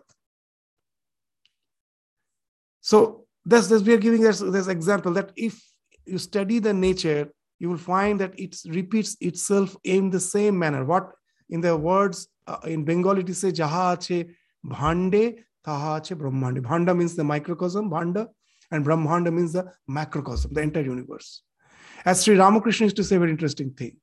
[2.81, 5.61] So that's, that's we are giving this, this example that if
[6.05, 10.83] you study the nature, you will find that it repeats itself in the same manner.
[10.83, 11.11] What
[11.49, 14.29] in the words uh, in Bengali it says jaha ache
[14.65, 16.59] bhande taha ache brahmande.
[16.61, 18.27] Bhanda means the microcosm, bhanda
[18.71, 21.41] and Brahmanda means the macrocosm, the entire universe.
[22.05, 23.97] As Sri Ramakrishna used to say, a very interesting thing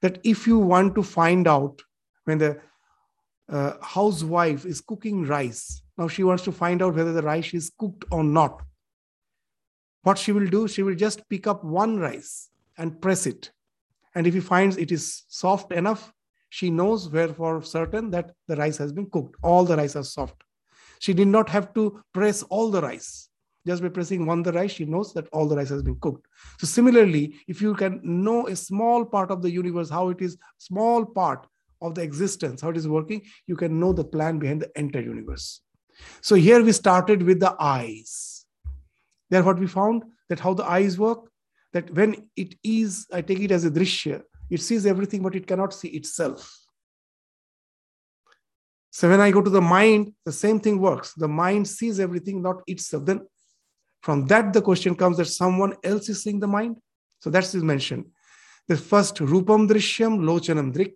[0.00, 1.80] that if you want to find out
[2.24, 2.60] when the
[3.48, 7.72] uh, housewife is cooking rice, now she wants to find out whether the rice is
[7.78, 8.62] cooked or not.
[10.02, 13.50] what she will do, she will just pick up one rice and press it.
[14.14, 16.12] And if he finds it is soft enough,
[16.50, 19.36] she knows where for certain that the rice has been cooked.
[19.42, 20.42] All the rice are soft.
[20.98, 23.28] She did not have to press all the rice.
[23.66, 26.26] Just by pressing one the rice, she knows that all the rice has been cooked.
[26.58, 30.36] So similarly, if you can know a small part of the universe, how it is
[30.58, 31.46] small part
[31.80, 35.02] of the existence, how it is working, you can know the plan behind the entire
[35.02, 35.60] universe.
[36.20, 38.44] So here we started with the eyes.
[39.30, 41.30] There what we found that how the eyes work,
[41.72, 45.46] that when it is, I take it as a drishya, it sees everything, but it
[45.46, 46.58] cannot see itself.
[48.90, 51.14] So when I go to the mind, the same thing works.
[51.14, 53.06] The mind sees everything, not itself.
[53.06, 53.26] Then
[54.02, 56.76] from that, the question comes that someone else is seeing the mind.
[57.20, 58.10] So that's his mention.
[58.66, 60.94] The first rupam drishyam lochanam drik.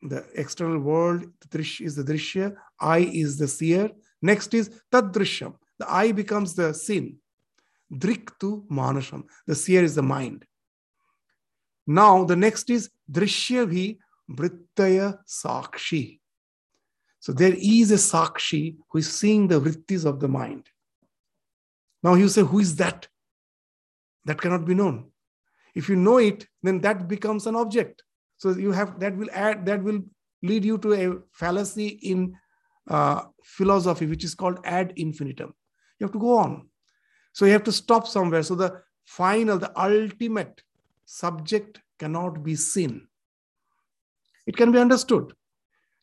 [0.00, 2.54] The external world is the drishya.
[2.80, 3.90] I is the seer.
[4.22, 5.54] Next is tad drishyam.
[5.78, 7.16] The I becomes the sin.
[7.92, 9.24] Drik tu manasham.
[9.46, 10.44] The seer is the mind.
[11.86, 13.98] Now the next is drishya vi
[14.30, 16.20] vrittaya sakshi.
[17.18, 20.68] So there is a sakshi who is seeing the vrittis of the mind.
[22.04, 23.08] Now you say, who is that?
[24.26, 25.10] That cannot be known.
[25.74, 28.02] If you know it, then that becomes an object.
[28.36, 30.00] So you have that will add that will
[30.42, 32.36] lead you to a fallacy in
[32.88, 35.54] uh, philosophy, which is called ad infinitum.
[35.98, 36.68] You have to go on.
[37.32, 38.42] So you have to stop somewhere.
[38.42, 40.62] So the final, the ultimate
[41.06, 43.08] subject cannot be seen.
[44.46, 45.32] It can be understood.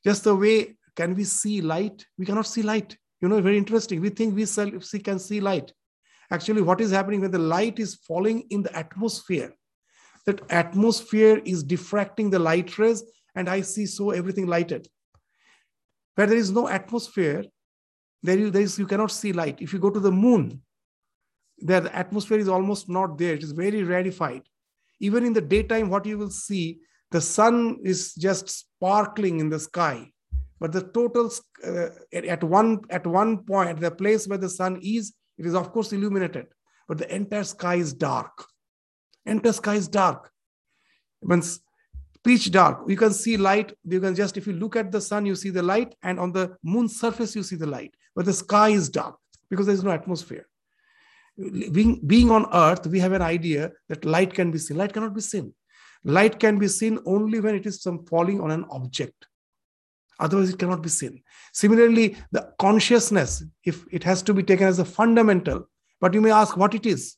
[0.03, 2.05] Just the way can we see light?
[2.17, 2.97] We cannot see light.
[3.21, 4.01] You know, very interesting.
[4.01, 4.45] We think we
[4.99, 5.73] can see light.
[6.31, 9.53] Actually, what is happening when the light is falling in the atmosphere?
[10.25, 13.03] That atmosphere is diffracting the light rays,
[13.35, 14.87] and I see so everything lighted.
[16.15, 17.43] Where there is no atmosphere,
[18.23, 19.61] there is, there is you cannot see light.
[19.61, 20.61] If you go to the moon,
[21.57, 23.33] there the atmosphere is almost not there.
[23.33, 24.43] It is very rarefied.
[24.99, 29.59] Even in the daytime, what you will see, the sun is just sparkling in the
[29.59, 30.11] sky.
[30.59, 31.31] But the total
[31.65, 35.71] uh, at one at one point, the place where the sun is, it is, of
[35.71, 36.47] course, illuminated,
[36.87, 38.45] but the entire sky is dark.
[39.25, 40.31] Entire sky is dark.
[41.21, 41.59] It means
[42.23, 43.73] pitch dark, you can see light.
[43.83, 46.31] You can just, if you look at the sun, you see the light, and on
[46.31, 47.95] the moon's surface, you see the light.
[48.15, 49.17] But the sky is dark
[49.49, 50.47] because there is no atmosphere.
[51.37, 54.77] Being, being on earth, we have an idea that light can be seen.
[54.77, 55.53] Light cannot be seen.
[56.03, 59.27] Light can be seen only when it is some falling on an object.
[60.19, 61.21] Otherwise, it cannot be seen.
[61.53, 65.67] Similarly, the consciousness, if it has to be taken as a fundamental,
[65.99, 67.15] but you may ask what it is.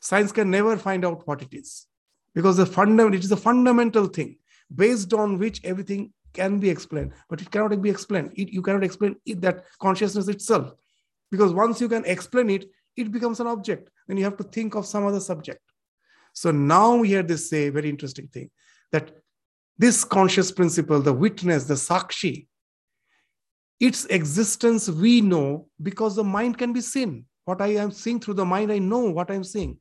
[0.00, 1.86] Science can never find out what it is
[2.34, 4.36] because the fundamental, it is a fundamental thing
[4.74, 8.30] based on which everything can be explained, but it cannot be explained.
[8.34, 10.72] It, you cannot explain it, that consciousness itself
[11.30, 13.90] because once you can explain it, it becomes an object.
[14.06, 15.60] Then you have to think of some other subject.
[16.32, 18.50] So now here they say very interesting thing
[18.92, 19.10] that
[19.78, 22.46] this conscious principle, the witness, the sakshi,
[23.78, 27.26] its existence we know because the mind can be seen.
[27.44, 29.78] What I am seeing through the mind, I know what I'm seeing.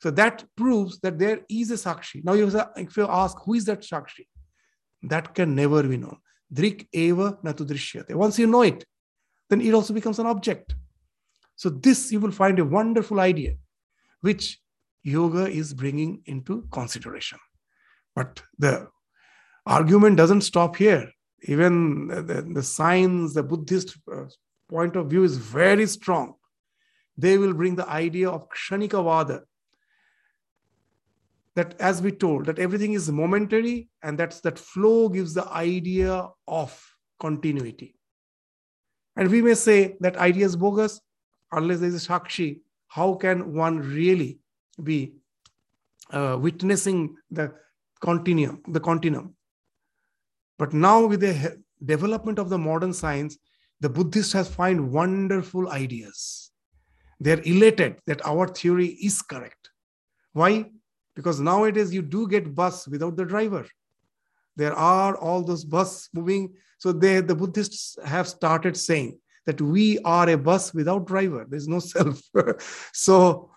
[0.00, 2.24] So that proves that there is a sakshi.
[2.24, 4.26] Now, if you ask, who is that sakshi?
[5.02, 6.16] That can never be known.
[6.52, 8.14] Drik eva natu drishyate.
[8.14, 8.84] Once you know it,
[9.50, 10.74] then it also becomes an object.
[11.56, 13.54] So this you will find a wonderful idea,
[14.22, 14.58] which
[15.02, 17.38] yoga is bringing into consideration.
[18.16, 18.88] But the
[19.66, 21.10] argument doesn't stop here.
[21.42, 24.24] Even the, the science, the Buddhist uh,
[24.68, 26.34] point of view is very strong.
[27.16, 29.42] They will bring the idea of Kshanika Vada,
[31.56, 36.28] that as we told, that everything is momentary and that's that flow gives the idea
[36.46, 37.94] of continuity.
[39.16, 41.00] And we may say that idea is bogus
[41.52, 42.60] unless there is a Shakshi.
[42.88, 44.38] How can one really
[44.82, 45.14] be
[46.10, 47.52] uh, witnessing the
[48.00, 49.34] continuum, the continuum?
[50.60, 53.38] But now, with the development of the modern science,
[53.80, 56.50] the Buddhists have find wonderful ideas.
[57.18, 59.70] They're elated that our theory is correct.
[60.34, 60.66] Why?
[61.16, 63.66] Because nowadays you do get bus without the driver.
[64.54, 66.52] There are all those bus moving.
[66.76, 71.46] So they, the Buddhists have started saying that we are a bus without driver.
[71.48, 72.20] There's no self.
[72.92, 73.50] so,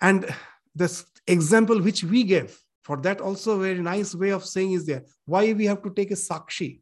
[0.00, 0.28] and
[0.74, 4.86] this example which we gave for that, also a very nice way of saying is
[4.86, 5.02] there.
[5.26, 6.80] Why we have to take a sakshi?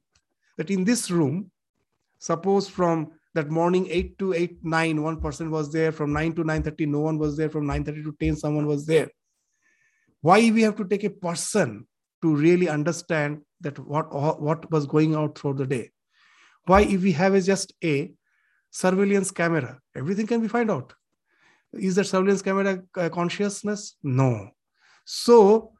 [0.56, 1.50] That in this room,
[2.20, 5.90] suppose from that morning 8 to 8, 9, one person was there.
[5.90, 7.50] From 9 to 9.30, no one was there.
[7.50, 9.08] From 9.30 to 10, someone was there.
[10.20, 11.88] Why we have to take a person
[12.22, 15.90] to really understand that what, what was going out throughout the day?
[16.66, 18.12] Why if we have a just a
[18.70, 20.94] surveillance camera, everything can be find out.
[21.72, 23.96] Is that surveillance camera uh, consciousness?
[24.04, 24.50] No.
[25.04, 25.72] So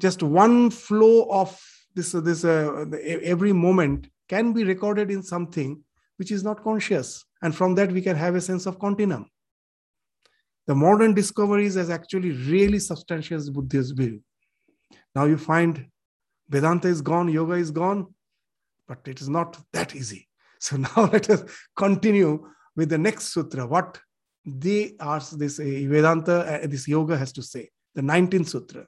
[0.00, 1.60] just one flow of
[1.94, 5.82] this, this uh, every moment can be recorded in something
[6.16, 7.24] which is not conscious.
[7.42, 9.26] And from that, we can have a sense of continuum.
[10.66, 14.22] The modern discoveries has actually really substantiates Buddhist view.
[15.14, 15.86] Now you find
[16.48, 18.06] Vedanta is gone, yoga is gone,
[18.88, 20.28] but it is not that easy.
[20.60, 21.44] So now let us
[21.76, 23.66] continue with the next sutra.
[23.66, 24.00] What
[24.46, 28.86] they ask this uh, Vedanta, uh, this yoga has to say, the 19th sutra.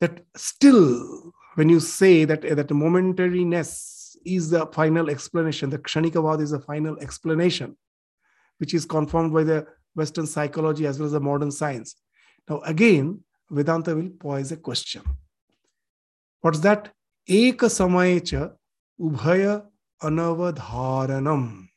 [0.00, 6.42] That still, when you say that, uh, that momentariness is the final explanation, the Kshanikavad
[6.42, 7.76] is the final explanation,
[8.58, 11.96] which is confirmed by the Western psychology as well as the modern science.
[12.48, 13.20] Now, again,
[13.50, 15.02] Vedanta will pose a question.
[16.40, 16.92] What's that?
[17.28, 18.52] Eka samayecha
[19.00, 19.64] ubhaya
[20.02, 21.68] anavadharanam.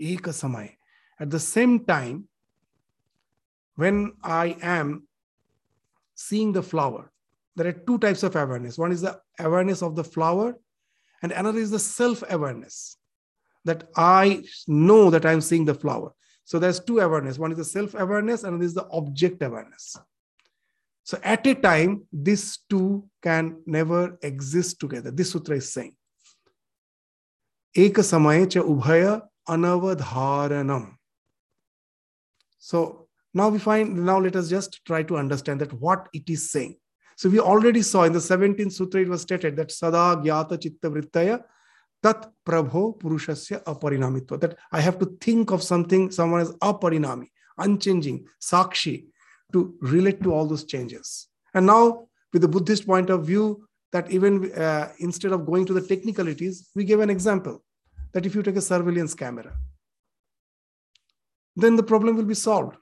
[0.00, 0.72] Eka samay.
[1.18, 2.28] At the same time,
[3.76, 5.06] when I am
[6.28, 7.10] seeing the flower,
[7.56, 8.78] there are two types of awareness.
[8.78, 10.56] One is the awareness of the flower,
[11.22, 12.96] and another is the self awareness
[13.64, 16.12] that I know that I'm seeing the flower.
[16.44, 17.38] So there's two awareness.
[17.38, 19.96] One is the self awareness, and this is the object awareness.
[21.04, 25.10] So at a time, these two can never exist together.
[25.10, 25.94] This sutra is saying.
[27.76, 30.94] Eka samaye cha ubhaya anavadharanam.
[32.58, 33.01] So
[33.34, 36.76] now we find, now let us just try to understand that what it is saying.
[37.16, 40.90] So we already saw in the 17th sutra, it was stated that sada gyata chitta
[40.90, 41.42] vrittaya
[42.02, 44.40] tat prabho purushasya aparinamitva.
[44.40, 47.28] That I have to think of something, someone as aparinami,
[47.58, 49.06] unchanging, sakshi,
[49.52, 51.28] to relate to all those changes.
[51.54, 55.74] And now, with the Buddhist point of view, that even uh, instead of going to
[55.74, 57.62] the technicalities, we give an example
[58.12, 59.52] that if you take a surveillance camera,
[61.54, 62.76] then the problem will be solved.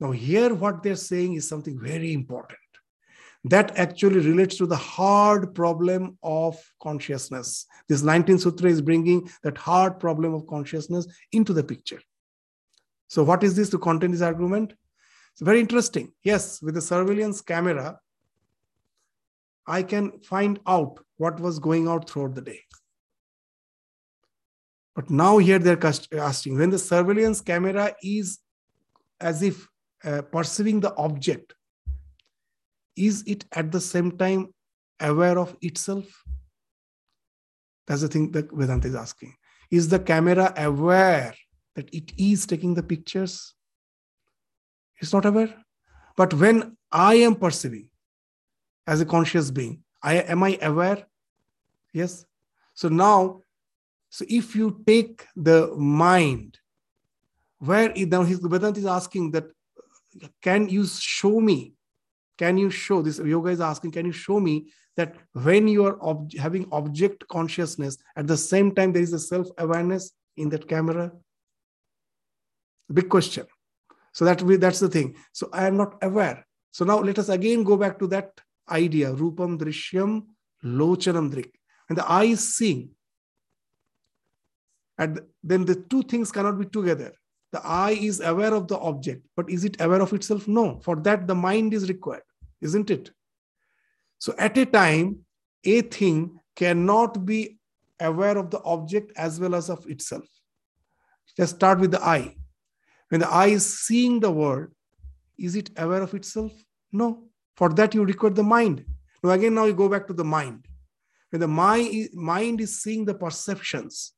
[0.00, 2.58] Now, here, what they're saying is something very important
[3.44, 7.66] that actually relates to the hard problem of consciousness.
[7.88, 12.00] This 19th Sutra is bringing that hard problem of consciousness into the picture.
[13.08, 14.74] So, what is this to contain this argument?
[15.32, 16.12] It's very interesting.
[16.22, 17.98] Yes, with the surveillance camera,
[19.66, 22.60] I can find out what was going out throughout the day.
[24.94, 25.78] But now here they're
[26.18, 28.40] asking when the surveillance camera is
[29.20, 29.68] as if
[30.04, 31.54] uh, perceiving the object
[32.98, 34.52] is it at the same time
[35.00, 36.04] aware of itself?
[37.86, 39.34] That's the thing that Vedanta is asking.
[39.70, 41.34] Is the camera aware
[41.76, 43.54] that it is taking the pictures?
[45.00, 45.54] It's not aware.
[46.16, 47.88] But when I am perceiving
[48.86, 51.06] as a conscious being, I am I aware?
[51.92, 52.24] Yes.
[52.74, 53.42] So now,
[54.10, 56.58] so if you take the mind,
[57.58, 59.44] where now his Vedanta is asking that,
[60.42, 61.74] can you show me?
[62.38, 66.00] Can you show this yoga is asking can you show me that when you are
[66.02, 70.68] ob- having object consciousness at the same time there is a self awareness in that
[70.68, 71.12] camera?
[72.92, 73.46] Big question.
[74.12, 75.16] So that we, that's the thing.
[75.32, 76.46] So i am not aware.
[76.70, 78.30] So now let us again go back to that
[78.70, 80.22] idea rupam drishyam
[80.64, 81.50] lochanam drik.
[81.88, 82.90] And the eye is seeing
[84.98, 87.12] and then the two things cannot be together
[87.52, 90.96] the eye is aware of the object but is it aware of itself no for
[90.96, 92.22] that the mind is required
[92.60, 93.10] isn't it?
[94.18, 95.24] So at a time,
[95.64, 97.58] a thing cannot be
[98.00, 100.26] aware of the object as well as of itself.
[101.36, 102.34] Let's start with the eye.
[103.10, 104.68] When the eye is seeing the world,
[105.38, 106.52] is it aware of itself?
[106.92, 107.28] No.
[107.56, 108.84] For that, you require the mind.
[109.22, 110.66] Now, again, now you go back to the mind.
[111.30, 114.12] When the mind, mind is seeing the perceptions,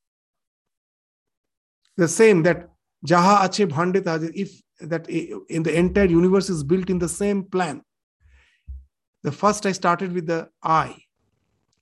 [1.97, 2.69] the same that
[3.07, 7.83] Jaha Ache Bhandita, if that in the entire universe is built in the same plan,
[9.23, 10.97] the first I started with the eye.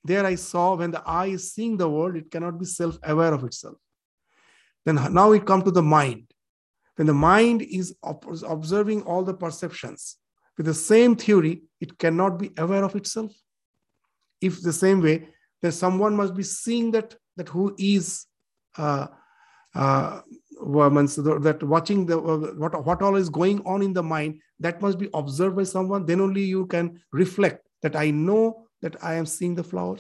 [0.05, 3.33] There I saw when the eye is seeing the world, it cannot be self aware
[3.33, 3.77] of itself.
[4.85, 6.33] Then now we come to the mind.
[6.97, 10.17] When the mind is observing all the perceptions,
[10.57, 13.33] with the same theory, it cannot be aware of itself.
[14.41, 15.29] If the same way,
[15.63, 18.27] then someone must be seeing that that who is
[18.77, 19.07] uh,
[19.75, 20.21] uh,
[20.61, 24.99] that watching the uh, what, what all is going on in the mind that must
[24.99, 26.05] be observed by someone.
[26.05, 29.97] Then only you can reflect that i know that i am seeing the flower.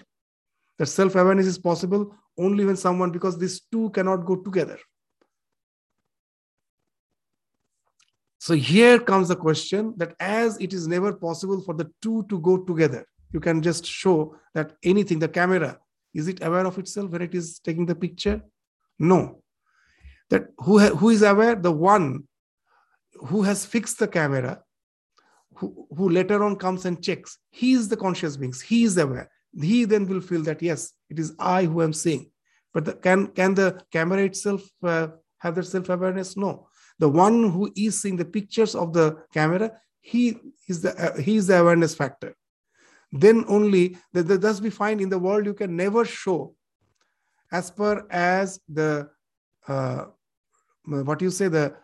[0.79, 4.79] That self awareness is possible only when someone because these two cannot go together.
[8.39, 12.39] So here comes the question that as it is never possible for the two to
[12.41, 15.79] go together you can just show that anything the camera
[16.15, 18.41] is it aware of itself when it is taking the picture?
[18.99, 19.43] No
[20.31, 21.55] that who, ha- who is aware?
[21.55, 22.25] The one
[23.15, 24.63] who has fixed the camera,
[25.55, 27.39] who, who later on comes and checks.
[27.51, 28.61] He is the conscious beings.
[28.61, 29.31] He is aware.
[29.61, 32.31] He then will feel that, yes, it is I who am seeing.
[32.73, 35.09] But the, can, can the camera itself uh,
[35.39, 36.37] have that self awareness?
[36.37, 36.69] No.
[36.99, 41.37] The one who is seeing the pictures of the camera, he is the, uh, he
[41.37, 42.35] is the awareness factor.
[43.11, 46.55] Then only, that, that thus we find in the world you can never show
[47.51, 49.09] as per as the
[49.67, 50.05] uh,
[50.93, 51.75] Uh, what you say the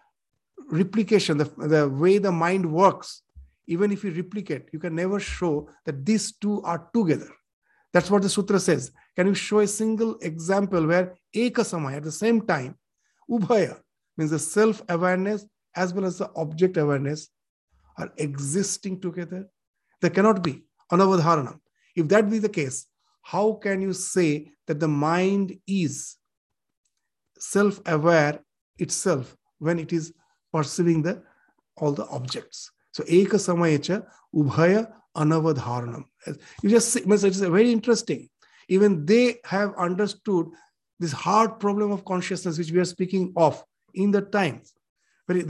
[0.71, 3.23] replication the, the way the mind works
[3.67, 7.31] even if you replicate you can never show that these two are together.
[7.93, 8.91] That's what the sutra says.
[9.15, 12.77] Can you show a single example where ekasamaya at the same time
[13.31, 13.79] ubhaya
[14.17, 15.47] means the self awareness
[15.77, 17.29] as well as the object awareness
[17.99, 19.49] are existing together?
[20.01, 20.65] There cannot be.
[20.93, 21.59] Anavadharanam.
[21.97, 22.87] If that be the case
[23.25, 26.17] how can you say that the mind is
[27.39, 28.39] self aware
[28.79, 30.13] itself when it is
[30.53, 31.23] perceiving the
[31.77, 32.71] all the objects.
[32.93, 36.05] So eka samayecha ubhaya anavadharanam.
[36.63, 38.29] You just see, it's very interesting.
[38.69, 40.47] Even they have understood
[41.01, 43.63] this hard problem of consciousness which we are speaking of
[43.95, 44.73] in the times.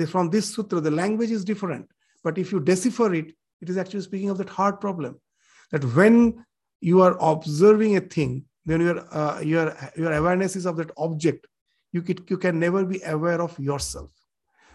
[0.09, 1.89] From this sutra, the language is different.
[2.23, 5.21] But if you decipher it, it is actually speaking of that hard problem.
[5.71, 6.45] That when
[6.81, 11.47] you are observing a thing, then your uh, your your awareness is of that object
[11.95, 14.11] you, could, you can never be aware of yourself.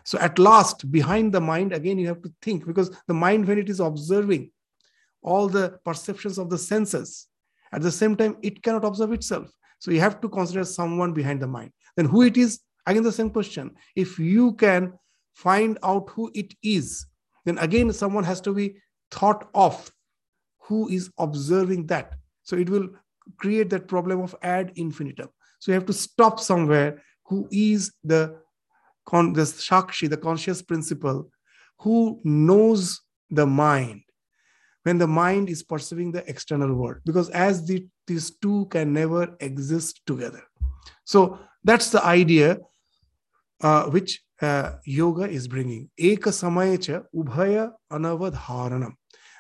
[0.06, 3.60] So at last, behind the mind, again, you have to think because the mind, when
[3.60, 4.52] it is observing
[5.22, 7.28] all the perceptions of the senses,
[7.74, 9.52] at the same time, it cannot observe itself.
[9.80, 11.72] So you have to consider someone behind the mind.
[11.98, 13.72] Then who it is, again, the same question.
[13.98, 14.94] If you can
[15.36, 17.06] find out who it is,
[17.44, 18.78] then again, someone has to be
[19.12, 19.92] thought of
[20.60, 22.14] who is observing that.
[22.44, 22.88] So it will
[23.38, 25.30] create that problem of ad infinitum.
[25.60, 28.36] So you have to stop somewhere who is the,
[29.06, 31.30] con- the Shakshi, the conscious principle,
[31.80, 34.02] who knows the mind
[34.84, 36.98] when the mind is perceiving the external world.
[37.06, 40.42] Because as the, these two can never exist together.
[41.06, 42.58] So that's the idea
[43.62, 45.90] uh, which uh, yoga is bringing.
[46.00, 48.94] Eka samayecha ubhaya anavadharanam.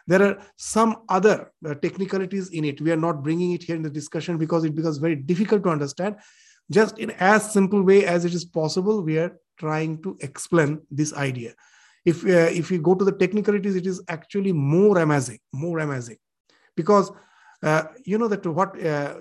[0.07, 2.81] There are some other uh, technicalities in it.
[2.81, 5.69] We are not bringing it here in the discussion because it becomes very difficult to
[5.69, 6.15] understand
[6.71, 11.13] just in as simple way as it is possible we are trying to explain this
[11.13, 11.53] idea.
[12.05, 16.17] If uh, if we go to the technicalities it is actually more amazing more amazing.
[16.75, 17.11] Because
[17.61, 19.15] uh, you know that what uh,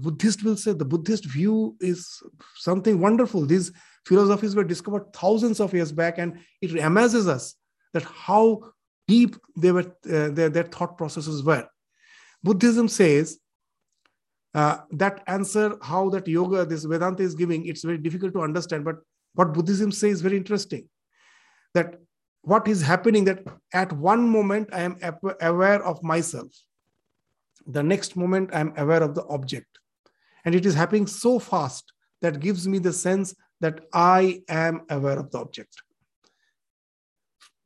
[0.00, 2.22] buddhist will say the buddhist view is
[2.56, 3.46] something wonderful.
[3.46, 3.72] These
[4.04, 7.54] philosophies were discovered thousands of years back and it amazes us
[7.92, 8.72] that how
[9.06, 11.66] deep they were uh, their, their thought processes were.
[12.42, 13.38] Buddhism says
[14.54, 18.84] uh, that answer how that yoga this vedanta is giving it's very difficult to understand
[18.84, 18.96] but
[19.34, 20.88] what buddhism says is very interesting.
[21.74, 22.00] That
[22.42, 24.96] what is happening that at one moment i am
[25.40, 26.52] aware of myself.
[27.66, 29.78] The next moment i am aware of the object.
[30.44, 35.18] And it is happening so fast that gives me the sense that i am aware
[35.18, 35.82] of the object.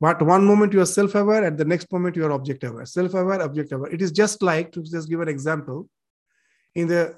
[0.01, 3.43] But one moment you are self-aware at the next moment you are object aware self-aware
[3.43, 5.89] object aware it is just like to just give an example
[6.75, 7.15] in the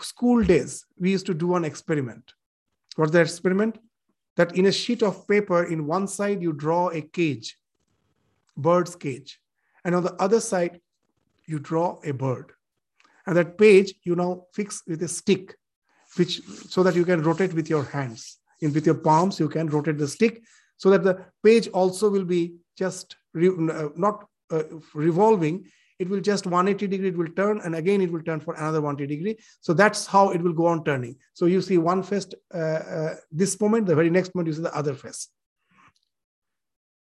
[0.00, 2.32] school days, we used to do an experiment.
[2.96, 3.78] What's the experiment?
[4.36, 7.58] That in a sheet of paper, in one side, you draw a cage,
[8.56, 9.40] bird's cage.
[9.84, 10.80] And on the other side,
[11.46, 12.52] you draw a bird.
[13.26, 15.54] And that page you now fix with a stick,
[16.16, 18.38] which so that you can rotate with your hands.
[18.60, 20.42] In with your palms, you can rotate the stick
[20.76, 24.64] so that the page also will be just re, uh, not uh,
[24.94, 25.66] revolving
[26.02, 28.80] it will just 180 degree, it will turn, and again it will turn for another
[28.80, 29.38] 180 degree.
[29.60, 31.14] So that's how it will go on turning.
[31.32, 34.62] So you see one face uh, uh, this moment, the very next moment you see
[34.62, 35.28] the other face.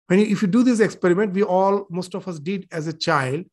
[0.09, 2.93] When you, if you do this experiment, we all, most of us did as a
[2.93, 3.47] child,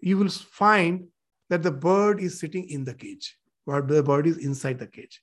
[0.00, 1.08] you will find
[1.48, 5.20] that the bird is sitting in the cage, while the bird is inside the cage.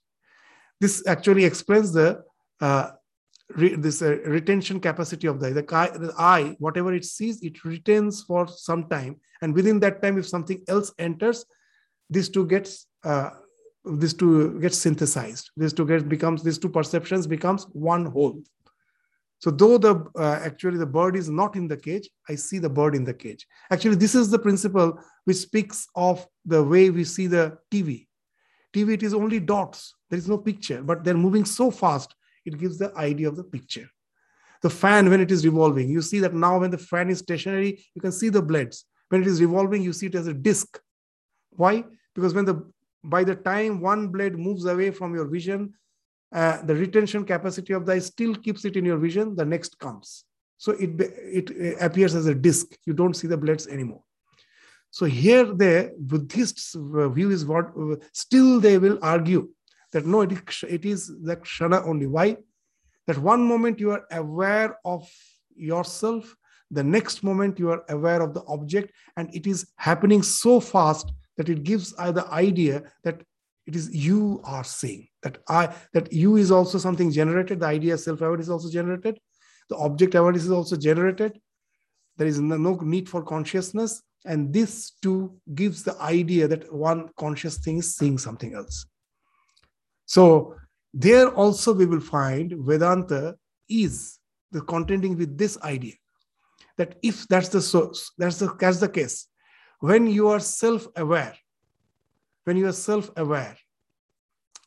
[0.81, 2.21] This actually explains the
[2.59, 2.91] uh,
[3.55, 5.89] re, this uh, retention capacity of the eye.
[5.89, 10.27] The, eye, whatever it sees, it retains for some time, and within that time, if
[10.27, 11.45] something else enters,
[12.09, 13.31] this two gets uh,
[13.85, 15.51] this two gets synthesized.
[15.55, 18.41] This two gets becomes these two perceptions becomes one whole.
[19.39, 22.69] So though the uh, actually the bird is not in the cage, I see the
[22.69, 23.47] bird in the cage.
[23.69, 28.07] Actually, this is the principle which speaks of the way we see the TV.
[28.73, 29.93] TV it is only dots.
[30.09, 32.15] There is no picture, but they're moving so fast
[32.47, 33.87] it gives the idea of the picture.
[34.61, 37.85] The fan, when it is revolving, you see that now when the fan is stationary,
[37.93, 38.85] you can see the blades.
[39.09, 40.79] When it is revolving, you see it as a disc.
[41.51, 41.83] Why?
[42.15, 42.55] Because when the
[43.03, 45.73] by the time one blade moves away from your vision,
[46.33, 49.77] uh, the retention capacity of the eye still keeps it in your vision, the next
[49.79, 50.25] comes.
[50.57, 50.89] So it,
[51.39, 52.67] it appears as a disc.
[52.85, 54.03] You don't see the blades anymore.
[54.89, 57.71] So here the Buddhists' view is what
[58.13, 59.49] still they will argue
[59.91, 60.31] that no, it
[60.85, 62.07] is, the kshana only.
[62.07, 62.37] Why?
[63.07, 65.09] That one moment you are aware of
[65.55, 66.35] yourself,
[66.71, 71.11] the next moment you are aware of the object, and it is happening so fast
[71.37, 73.21] that it gives the idea that
[73.67, 77.97] it is you are seeing that i that you is also something generated the idea
[77.97, 79.19] self-awareness is also generated
[79.69, 81.39] the object awareness is also generated
[82.15, 87.57] there is no need for consciousness and this too gives the idea that one conscious
[87.57, 88.85] thing is seeing something else
[90.07, 90.55] so
[90.93, 93.35] there also we will find vedanta
[93.69, 94.19] is
[94.51, 95.93] the contending with this idea
[96.77, 99.27] that if that's the source that's the that's the case
[99.79, 101.35] when you are self-aware
[102.45, 103.55] when you are self-aware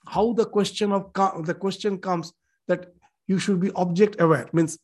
[0.06, 1.12] how the question of
[1.46, 2.32] the question comes
[2.68, 2.92] that
[3.26, 4.78] you should be object aware means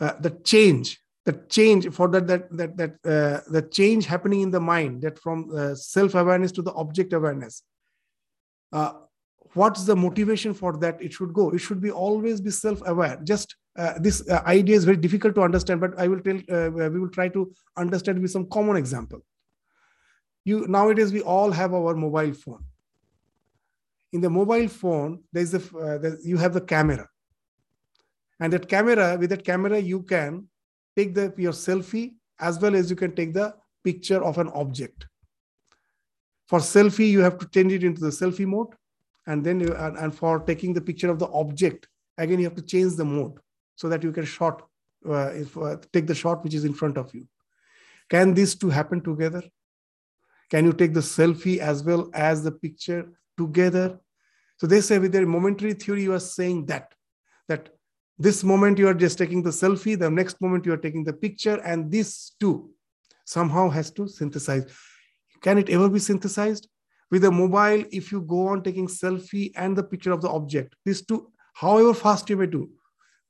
[0.00, 4.50] uh, the change the change for that that that that uh, the change happening in
[4.50, 7.62] the mind that from uh, self awareness to the object awareness
[8.72, 8.92] uh,
[9.54, 11.50] what's the motivation for that it should go?
[11.50, 15.34] It should be always be self aware just uh, this uh, idea is very difficult
[15.34, 18.76] to understand but i will tell uh, we will try to understand with some common
[18.76, 19.20] example.
[20.44, 22.64] You nowadays we all have our mobile phone.
[24.12, 27.08] In the mobile phone there's a the, you have the camera.
[28.40, 30.48] And that camera with that camera you can
[30.96, 35.06] take the your selfie as well as you can take the picture of an object.
[36.48, 38.74] For selfie you have to change it into the selfie mode
[39.26, 42.54] and then you, and, and for taking the picture of the object again you have
[42.54, 43.38] to change the mode
[43.76, 44.62] so that you can shot
[45.08, 47.26] uh, if, uh, take the shot which is in front of you
[48.08, 49.42] can these two happen together
[50.50, 53.98] can you take the selfie as well as the picture together
[54.58, 56.92] so they say with their momentary theory you are saying that
[57.48, 57.70] that
[58.18, 61.12] this moment you are just taking the selfie, the next moment you are taking the
[61.12, 62.70] picture, and this too
[63.24, 64.64] somehow has to synthesize.
[65.40, 66.68] Can it ever be synthesized?
[67.12, 70.74] With a mobile, if you go on taking selfie and the picture of the object,
[70.84, 72.68] these two, however fast you may do,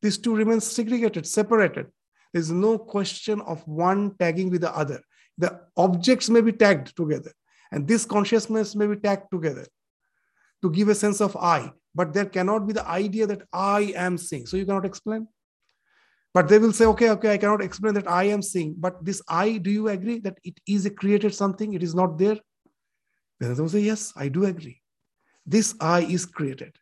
[0.01, 1.89] these two remain segregated, separated.
[2.33, 5.03] There's no question of one tagging with the other.
[5.37, 7.33] The objects may be tagged together,
[7.71, 9.67] and this consciousness may be tagged together
[10.63, 14.17] to give a sense of I but there cannot be the idea that I am
[14.17, 14.47] seeing.
[14.47, 15.29] So you cannot explain.
[16.35, 18.75] But they will say, okay, okay, I cannot explain that I am seeing.
[18.79, 21.75] But this I, do you agree that it is a created something?
[21.75, 22.39] It is not there?
[23.49, 24.81] Then will say, yes, I do agree.
[25.45, 26.77] This I is created.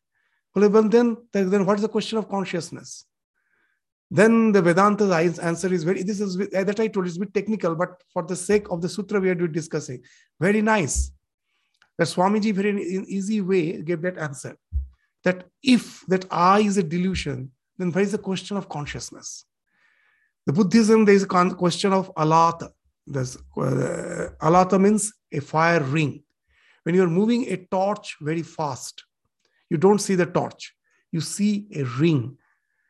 [0.55, 3.07] Well, then, then what is the question of consciousness?
[4.11, 7.77] Then the Vedanta's answer is very, this is, that I told, it's a bit technical,
[7.77, 10.03] but for the sake of the sutra we are discussing,
[10.41, 11.13] very nice.
[11.97, 14.57] That Swamiji, very in easy way, gave that answer
[15.23, 19.45] that if that I is a delusion, then where is the question of consciousness?
[20.47, 22.71] The Buddhism, there is a question of alata.
[23.07, 26.23] There's, uh, alata means a fire ring.
[26.83, 29.05] When you're moving a torch very fast,
[29.68, 30.74] you don't see the torch.
[31.12, 32.39] You see a ring.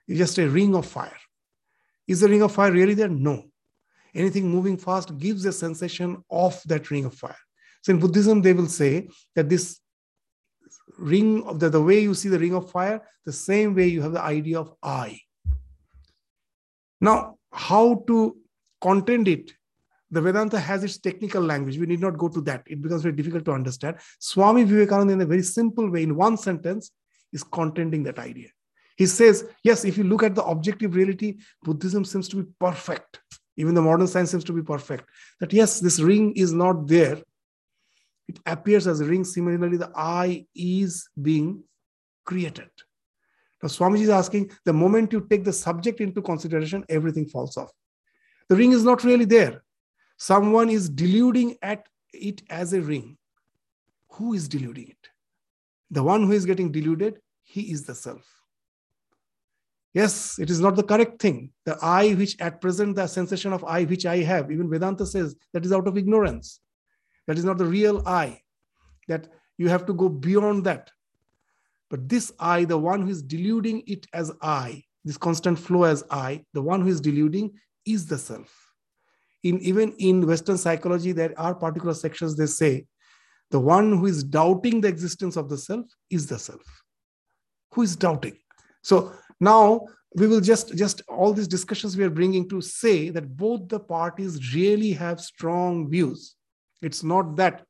[0.06, 1.16] It's just a ring of fire.
[2.06, 3.08] Is the ring of fire really there?
[3.08, 3.44] No.
[4.14, 7.36] Anything moving fast gives a sensation of that ring of fire.
[7.82, 9.80] So in Buddhism, they will say that this
[10.98, 14.02] ring of the, the way you see the ring of fire, the same way you
[14.02, 15.20] have the idea of I.
[17.00, 18.36] Now, how to
[18.80, 19.52] contend it?
[20.10, 21.78] The Vedanta has its technical language.
[21.78, 22.64] We need not go to that.
[22.66, 23.96] It becomes very difficult to understand.
[24.18, 26.90] Swami Vivekananda, in a very simple way, in one sentence,
[27.32, 28.48] is contending that idea.
[28.96, 33.20] He says, yes, if you look at the objective reality, Buddhism seems to be perfect.
[33.56, 35.08] Even the modern science seems to be perfect.
[35.38, 37.18] That yes, this ring is not there
[38.30, 39.24] it appears as a ring.
[39.24, 41.64] Similarly, the I is being
[42.24, 42.70] created.
[43.60, 47.72] Now, Swamiji is asking the moment you take the subject into consideration, everything falls off.
[48.48, 49.64] The ring is not really there.
[50.20, 53.16] Someone is deluding at it as a ring.
[54.10, 55.08] Who is deluding it?
[55.90, 58.26] The one who is getting deluded, he is the self.
[59.94, 61.52] Yes, it is not the correct thing.
[61.64, 65.34] The I, which at present, the sensation of I, which I have, even Vedanta says
[65.54, 66.60] that is out of ignorance.
[67.26, 68.42] That is not the real I,
[69.08, 70.90] that you have to go beyond that.
[71.88, 76.04] But this I, the one who is deluding it as I, this constant flow as
[76.10, 77.52] I, the one who is deluding
[77.86, 78.59] is the self.
[79.42, 82.86] In, even in Western psychology, there are particular sections they say
[83.50, 86.62] the one who is doubting the existence of the self is the self.
[87.72, 88.36] Who is doubting?
[88.82, 93.36] So now we will just just all these discussions we are bringing to say that
[93.36, 96.34] both the parties really have strong views
[96.82, 97.64] it's not that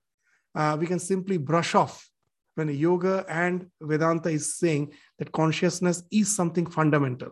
[0.54, 2.08] uh, we can simply brush off
[2.54, 7.30] when yoga and Vedanta is saying that consciousness is something fundamental.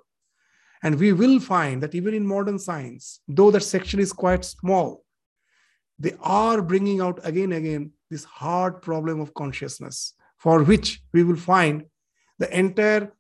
[0.83, 5.05] And we will find that even in modern science, though that section is quite small,
[5.99, 11.24] they are bringing out again and again this hard problem of consciousness, for which we
[11.24, 11.85] will find
[12.39, 13.12] the entire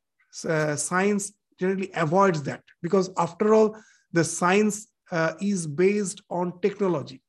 [0.48, 2.62] uh, science generally avoids that.
[2.82, 3.76] Because after all,
[4.12, 7.22] the science uh, is based on technology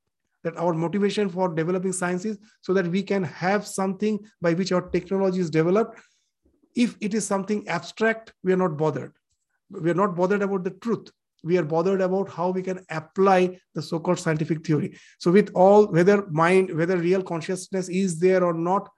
[0.44, 4.72] that our motivation for developing science is so that we can have something by which
[4.72, 6.00] our technology is developed
[6.76, 9.14] if it is something abstract we are not bothered
[9.70, 11.10] we are not bothered about the truth.
[11.44, 14.98] We are bothered about how we can apply the so-called scientific theory.
[15.20, 18.90] So with all whether mind whether real consciousness is there or not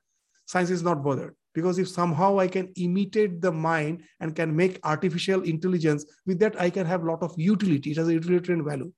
[0.46, 1.36] science is not bothered.
[1.54, 6.60] Because if somehow i can imitate the mind and can make artificial intelligence with that
[6.60, 7.92] i can have a lot of utility.
[7.92, 8.92] It has a utilitarian value.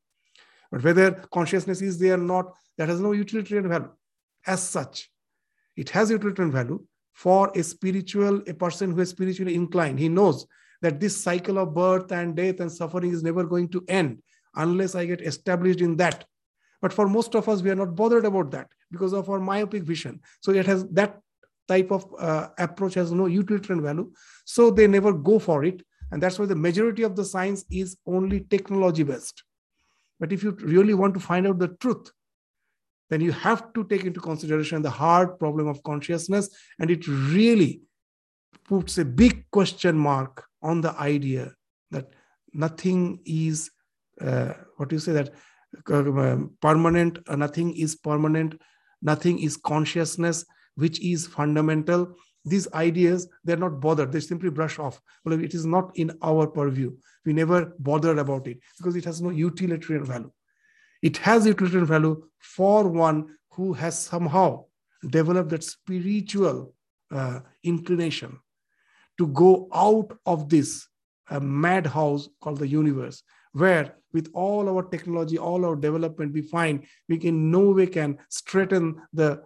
[0.71, 3.91] But whether consciousness is there or not that has no utilitarian value.
[4.47, 5.09] As such
[5.75, 9.99] it has utilitarian value for a spiritual a person who is spiritually inclined.
[9.99, 10.45] He knows
[10.83, 14.21] that this cycle of birth and death and suffering is never going to end
[14.55, 16.25] unless i get established in that
[16.81, 19.83] but for most of us we are not bothered about that because of our myopic
[19.83, 21.19] vision so it has that
[21.67, 24.11] type of uh, approach has no utilitarian value.
[24.45, 25.81] So they never go for it.
[26.11, 29.43] And that's why the majority of the science is only technology based.
[30.19, 32.11] But if you really want to find out the truth,
[33.09, 36.49] then you have to take into consideration the hard problem of consciousness.
[36.79, 37.81] And it really
[38.65, 41.53] puts a big question mark on the idea
[41.91, 42.07] that
[42.53, 43.69] nothing is,
[44.21, 45.33] uh, what do you say, that
[45.91, 48.59] uh, permanent, uh, nothing is permanent,
[49.01, 50.45] nothing is consciousness
[50.75, 52.15] which is fundamental.
[52.45, 54.11] These ideas they're not bothered.
[54.11, 54.99] They simply brush off.
[55.23, 56.95] Well it is not in our purview.
[57.25, 60.31] We never bothered about it because it has no utilitarian value.
[61.01, 64.65] It has utilitarian value for one who has somehow
[65.07, 66.73] developed that spiritual
[67.11, 68.39] uh, inclination
[69.17, 70.87] to go out of this
[71.41, 77.15] madhouse called the universe where with all our technology all our development we find we
[77.17, 79.41] in no way can straighten the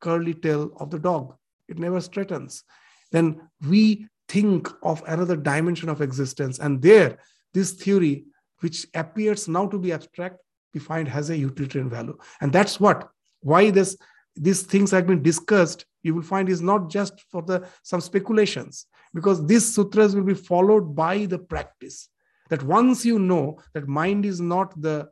[0.00, 1.34] curly tail of the dog.
[1.68, 2.64] It never straightens.
[3.12, 6.58] Then we think of another dimension of existence.
[6.58, 7.18] And there,
[7.54, 8.24] this theory,
[8.60, 10.38] which appears now to be abstract,
[10.74, 12.16] we find has a utilitarian value.
[12.40, 13.08] And that's what,
[13.40, 13.96] why this
[14.40, 18.86] these things have been discussed, you will find is not just for the some speculations,
[19.14, 22.08] because these sutras will be followed by the practice.
[22.50, 25.10] That once you know that mind is not the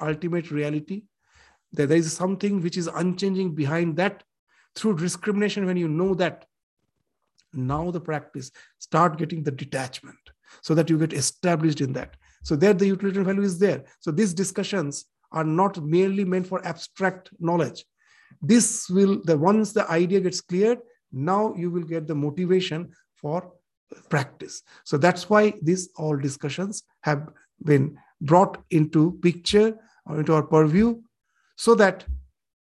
[0.00, 1.02] ultimate reality,
[1.72, 4.22] that there is something which is unchanging behind that,
[4.74, 6.46] through discrimination when you know that
[7.52, 10.18] now the practice start getting the detachment
[10.62, 12.16] so that you get established in that.
[12.42, 13.84] So there the utilitarian value is there.
[14.00, 17.84] So these discussions are not merely meant for abstract knowledge.
[18.40, 20.78] This will the once the idea gets cleared
[21.12, 23.52] now you will get the motivation for
[24.08, 27.28] practice so that's why these all discussions have
[27.64, 31.00] been brought into picture or into our purview
[31.56, 32.04] so that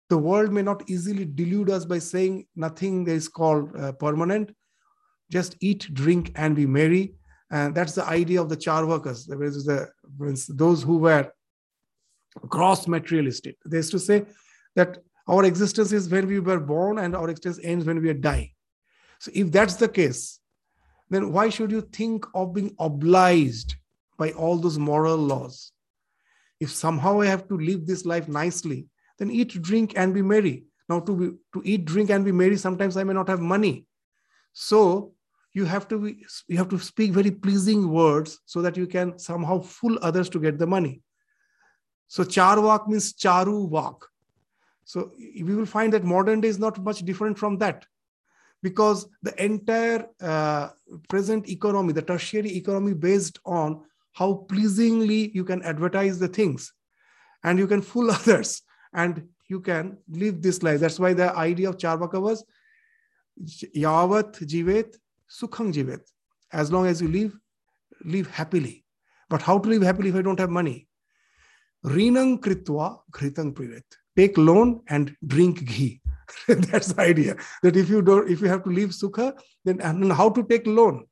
[0.10, 4.56] the world may not easily delude us by saying nothing is called uh, permanent.
[5.32, 7.16] Just eat, drink, and be merry.
[7.50, 9.90] And that's the idea of the Charvakas, the,
[10.50, 11.32] those who were
[12.48, 13.58] gross materialistic.
[13.66, 14.26] They used to say
[14.76, 18.52] that our existence is when we were born and our existence ends when we dying.
[19.20, 20.40] So if that's the case,
[21.10, 23.76] then why should you think of being obliged
[24.18, 25.72] by all those moral laws?
[26.60, 28.88] If somehow I have to live this life nicely,
[29.20, 30.66] then eat, drink, and be merry.
[30.88, 33.86] Now, to, be, to eat, drink, and be merry, sometimes I may not have money.
[34.54, 35.14] So
[35.54, 39.18] you have to be, you have to speak very pleasing words so that you can
[39.18, 41.02] somehow fool others to get the money.
[42.08, 43.96] So charvak means charu vak.
[44.84, 47.86] So we will find that modern day is not much different from that
[48.64, 50.70] because the entire uh,
[51.10, 53.84] present economy, the tertiary economy based on
[54.14, 56.74] how pleasingly you can advertise the things
[57.44, 58.62] and you can fool others
[58.94, 60.80] and you can live this life.
[60.80, 62.44] That's why the idea of Charvaka was
[63.76, 64.96] Yavat Jivet
[65.30, 66.02] Sukhang Jivet.
[66.52, 67.38] As long as you live,
[68.04, 68.86] live happily.
[69.30, 70.88] But how to live happily if I don't have money?
[71.84, 73.86] Rinang Kritwa Gritang Privet.
[74.16, 76.02] Take loan and drink ghee.
[76.48, 77.36] That's the idea.
[77.64, 80.68] That if you don't, if you have to leave sukha, then and how to take
[80.68, 81.06] loan?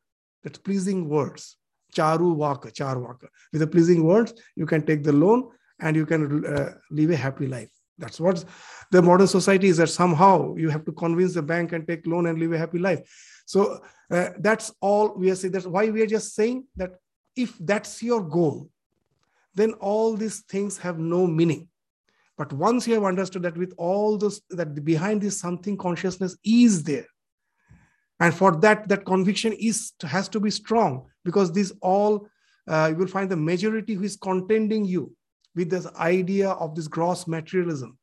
[0.44, 1.58] That's pleasing words.
[1.96, 3.28] Charu vaka, char vaka.
[3.52, 5.50] With the pleasing words, you can take the loan
[5.80, 7.70] and you can uh, live a happy life.
[7.98, 8.44] That's what
[8.92, 12.26] the modern society is that somehow you have to convince the bank and take loan
[12.26, 13.02] and live a happy life.
[13.46, 15.54] So uh, that's all we are saying.
[15.54, 16.92] That's why we are just saying that
[17.36, 18.70] if that's your goal,
[19.56, 21.68] then all these things have no meaning.
[22.38, 26.84] But once you have understood that with all those, that behind this something consciousness is
[26.84, 27.06] there,
[28.20, 32.28] and for that that conviction is has to be strong because these all
[32.68, 35.14] uh, you will find the majority who is contending you
[35.56, 37.98] with this idea of this gross materialism.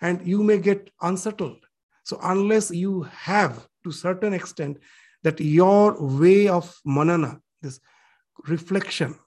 [0.00, 1.64] And you may get unsettled.
[2.04, 4.78] So unless you have to certain extent
[5.22, 7.80] that your way of manana this
[8.46, 9.18] reflection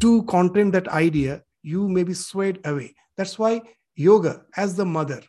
[0.00, 2.94] to content that idea you may be swayed away.
[3.16, 3.60] That's why
[3.96, 5.22] yoga as the mother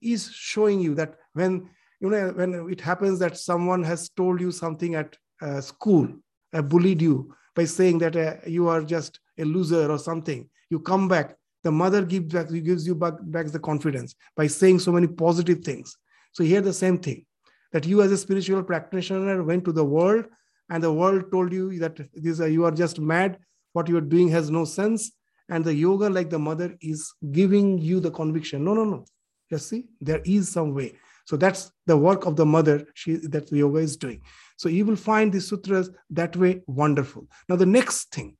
[0.00, 1.68] is showing you that when
[2.00, 6.06] you know when it happens that someone has told you something at uh, school
[6.52, 10.78] uh, bullied you by saying that uh, you are just a loser or something you
[10.78, 14.92] come back the mother gives back gives you back, back the confidence by saying so
[14.92, 15.96] many positive things.
[16.32, 17.24] So here the same thing
[17.72, 20.26] that you as a spiritual practitioner went to the world
[20.70, 23.38] and the world told you that this, uh, you are just mad
[23.72, 25.10] what you are doing has no sense
[25.48, 28.64] and the yoga like the mother is giving you the conviction.
[28.64, 29.04] No no no.
[29.50, 30.94] Just see there is some way.
[31.24, 34.22] So that's the work of the mother she that the yoga is doing.
[34.56, 37.28] So you will find the sutras that way wonderful.
[37.48, 38.36] Now the next thing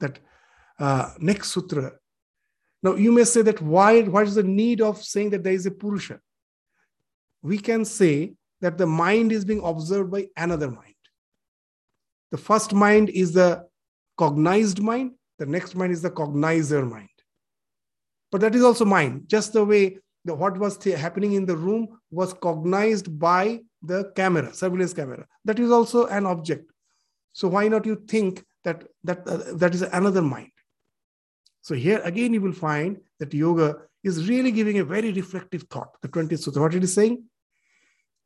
[0.00, 0.18] that
[0.78, 1.92] uh, next sutra.
[2.82, 5.66] Now you may say that why what is the need of saying that there is
[5.66, 6.20] a purusha?
[7.42, 10.94] We can say that the mind is being observed by another mind.
[12.30, 13.66] The first mind is the
[14.16, 17.08] cognized mind the next mind is the cognizer mind.
[18.30, 21.56] But that is also mind, just the way the, what was th- happening in the
[21.56, 25.26] room was cognized by the camera, surveillance camera.
[25.44, 26.70] That is also an object.
[27.32, 30.50] So why not you think that that, uh, that is another mind?
[31.62, 36.00] So here again you will find that yoga is really giving a very reflective thought.
[36.02, 37.24] The 20th sutra, what it is saying?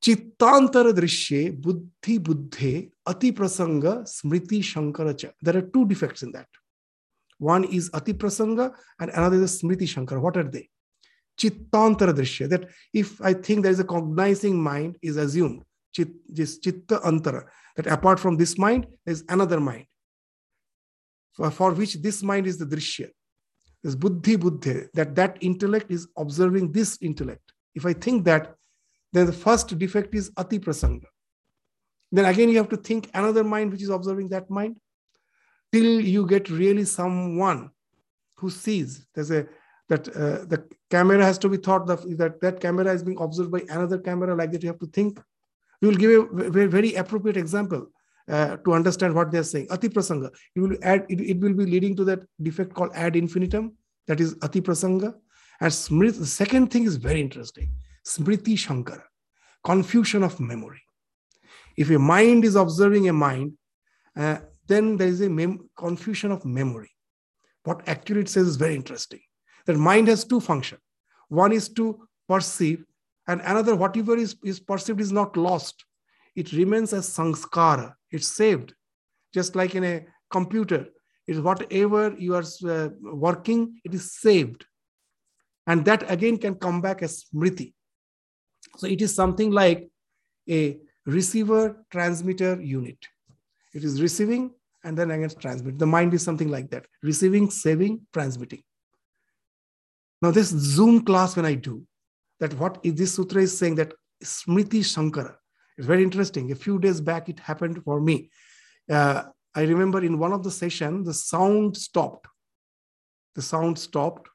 [0.03, 6.49] Chittantara drishye buddhi buddhe ati prasanga smriti shankara There are two defects in that.
[7.39, 10.21] One is Atiprasanga and another is Smriti Shankara.
[10.21, 10.69] What are they?
[11.39, 12.49] Chittantara Drishya.
[12.49, 15.63] That if I think there is a cognizing mind is assumed.
[15.93, 17.45] Chit, this Chitta Antara.
[17.77, 19.87] That apart from this mind, there is another mind.
[21.33, 23.09] For, for which this mind is the Drishya.
[23.85, 24.87] This Buddhi Buddhi.
[24.95, 27.53] That that intellect is observing this intellect.
[27.75, 28.57] If I think that,
[29.13, 31.07] then the first defect is Atiprasanga.
[32.11, 34.79] Then again, you have to think another mind which is observing that mind
[35.73, 37.71] till you get really someone
[38.37, 39.07] who sees.
[39.15, 39.47] There's a
[39.89, 43.51] that uh, the camera has to be thought that, that that camera is being observed
[43.51, 45.19] by another camera like that you have to think.
[45.81, 46.11] We will give
[46.57, 47.87] a very, appropriate example
[48.29, 49.69] uh, to understand what they're saying.
[49.71, 50.31] Ati prasanga.
[50.55, 53.73] You will add it, it will be leading to that defect called ad infinitum.
[54.09, 55.15] That is ati prasanga.
[55.61, 57.71] And smriti, the second thing is very interesting.
[58.07, 59.03] Smriti shankara
[59.65, 60.83] confusion of memory.
[61.77, 63.53] If a mind is observing a mind
[64.17, 64.39] uh,
[64.69, 66.91] then there is a mem- confusion of memory.
[67.65, 69.21] What actually it says is very interesting.
[69.67, 70.81] That mind has two functions.
[71.29, 72.85] One is to perceive,
[73.27, 75.85] and another, whatever is, is perceived is not lost.
[76.37, 77.95] It remains as sanskara.
[78.11, 78.75] It's saved.
[79.35, 80.87] Just like in a computer,
[81.27, 84.65] it is whatever you are uh, working, it is saved.
[85.67, 87.75] And that again can come back as smriti.
[88.79, 89.91] So it is something like
[90.49, 92.99] a receiver transmitter unit.
[93.75, 94.53] It is receiving
[94.85, 95.79] and then again transmit.
[95.79, 98.63] The mind is something like that receiving, saving, transmitting.
[100.21, 101.85] Now, this Zoom class, when I do,
[102.41, 105.35] that what is this sutra is saying that Smriti Shankara
[105.77, 106.51] is very interesting.
[106.51, 108.31] A few days back, it happened for me.
[108.91, 109.25] Uh,
[109.55, 112.27] I remember in one of the session, the sound stopped.
[113.35, 114.29] The sound stopped.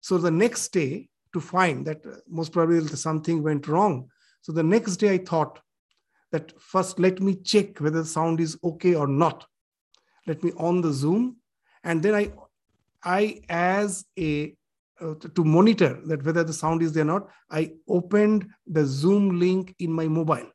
[0.00, 4.08] So the next day, to find that uh, most probably something went wrong.
[4.40, 5.60] So the next day, I thought
[6.34, 9.46] that first let me check whether the sound is okay or not.
[10.26, 11.36] Let me on the Zoom,
[11.84, 12.32] and then I,
[13.04, 14.56] I as a
[15.00, 19.38] uh, to monitor that whether the sound is there or not, I opened the Zoom
[19.38, 20.50] link in my mobile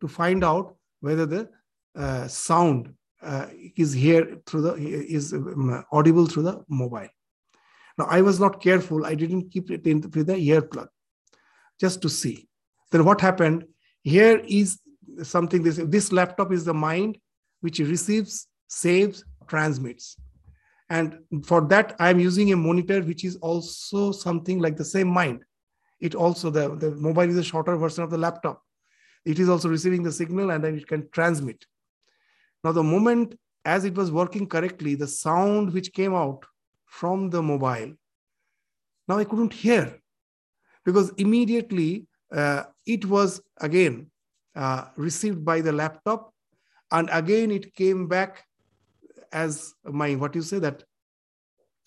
[0.00, 1.48] to find out whether the
[1.94, 3.46] uh, sound uh,
[3.76, 4.74] is here through the
[5.18, 7.08] is um, audible through the mobile.
[7.98, 10.88] Now I was not careful; I didn't keep it in with the earplug,
[11.78, 12.48] just to see.
[12.90, 13.64] Then what happened?
[14.08, 14.80] Here is
[15.22, 17.18] something this, this laptop is the mind
[17.60, 20.16] which receives, saves, transmits.
[20.88, 25.44] And for that, I'm using a monitor which is also something like the same mind.
[26.00, 28.62] It also, the, the mobile is a shorter version of the laptop.
[29.26, 31.66] It is also receiving the signal and then it can transmit.
[32.64, 36.46] Now, the moment as it was working correctly, the sound which came out
[36.86, 37.92] from the mobile,
[39.06, 40.00] now I couldn't hear
[40.86, 42.06] because immediately
[42.86, 44.10] it was again
[44.56, 46.32] uh, received by the laptop
[46.90, 48.44] and again it came back
[49.32, 50.82] as my what you say that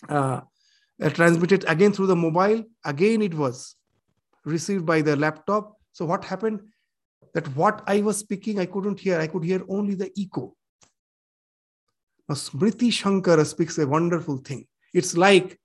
[0.08, 0.40] uh,
[1.02, 3.76] uh, transmitted again through the mobile again it was
[4.44, 6.60] received by the laptop so what happened
[7.34, 9.18] that what I was speaking, I couldn't hear.
[9.18, 10.54] I could hear only the echo.
[12.28, 14.66] Now, Smriti Shankara speaks a wonderful thing.
[14.92, 15.58] It's like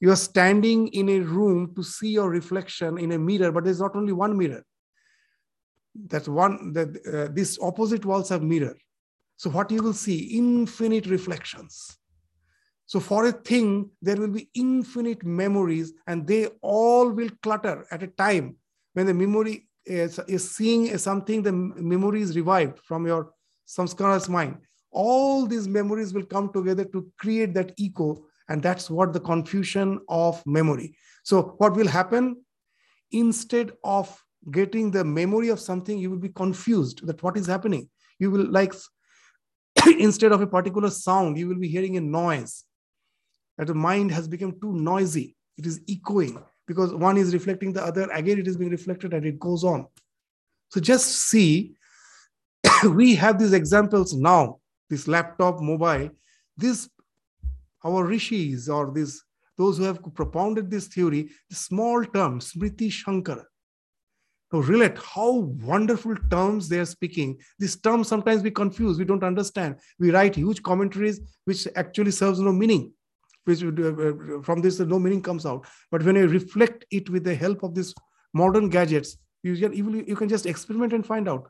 [0.00, 3.80] you are standing in a room to see your reflection in a mirror, but there's
[3.80, 4.62] not only one mirror.
[6.08, 8.76] That one, that uh, these opposite walls have mirror.
[9.36, 11.98] So what you will see, infinite reflections.
[12.86, 18.02] So for a thing, there will be infinite memories, and they all will clutter at
[18.02, 18.56] a time
[18.92, 23.32] when the memory is, is seeing something, the memory is revived from your
[23.66, 24.58] samskara's mind.
[24.90, 30.00] All these memories will come together to create that echo, and that's what the confusion
[30.08, 30.96] of memory.
[31.24, 32.44] So what will happen?
[33.10, 37.88] Instead of getting the memory of something, you will be confused that what is happening.
[38.18, 38.72] You will like
[39.98, 42.64] instead of a particular sound, you will be hearing a noise.
[43.58, 45.34] That the mind has become too noisy.
[45.56, 48.08] It is echoing because one is reflecting the other.
[48.10, 49.86] Again, it is being reflected and it goes on.
[50.70, 51.74] So just see,
[52.84, 56.10] we have these examples now, this laptop, mobile,
[56.56, 56.88] this
[57.86, 59.22] our rishis or this
[59.58, 63.44] those who have propounded this theory, the small term, Smriti Sankara.
[64.52, 65.30] Now relate how
[65.72, 67.38] wonderful terms they are speaking.
[67.58, 69.76] These terms sometimes we confuse, we don't understand.
[69.98, 72.92] We write huge commentaries which actually serves no meaning.
[73.44, 75.66] Which uh, uh, from this no meaning comes out.
[75.90, 77.94] But when you reflect it with the help of these
[78.34, 79.72] modern gadgets, you can
[80.06, 81.48] you can just experiment and find out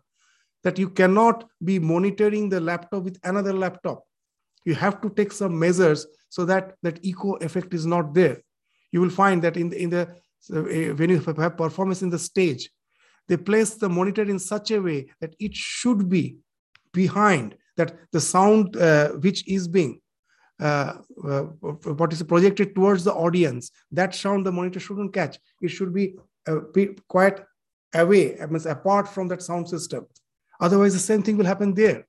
[0.63, 4.05] that you cannot be monitoring the laptop with another laptop.
[4.67, 8.43] You have to take some measures so that that echo effect is not there.
[8.93, 10.03] You will find that in the, in the
[10.53, 12.69] uh, when you have performance in the stage,
[13.29, 16.39] they place the monitor in such a way that it should be
[16.93, 20.01] behind that the sound uh, which is being
[20.61, 20.95] uh,
[21.25, 21.43] uh,
[22.01, 25.39] what is projected towards the audience that sound the monitor shouldn't catch.
[25.61, 26.17] It should be,
[26.49, 27.41] uh, be quite
[27.95, 30.07] away I mean, apart from that sound system.
[30.61, 32.07] Otherwise the same thing will happen there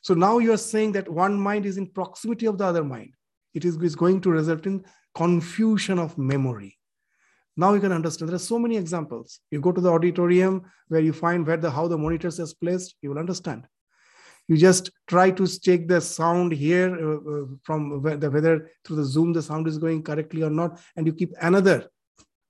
[0.00, 3.12] so now you are saying that one mind is in proximity of the other mind
[3.54, 4.84] it is, is going to result in
[5.14, 6.78] confusion of memory
[7.58, 8.28] now you can understand.
[8.28, 9.40] There are so many examples.
[9.50, 12.94] You go to the auditorium where you find where the how the monitors is placed,
[13.02, 13.66] you will understand.
[14.46, 19.04] You just try to check the sound here uh, uh, from the whether through the
[19.04, 21.88] Zoom the sound is going correctly or not, and you keep another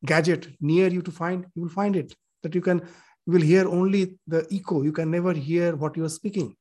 [0.04, 2.14] gadget near you to find, you will find it.
[2.42, 2.80] That you can
[3.26, 4.82] you will hear only the echo.
[4.82, 6.54] You can never hear what you are speaking.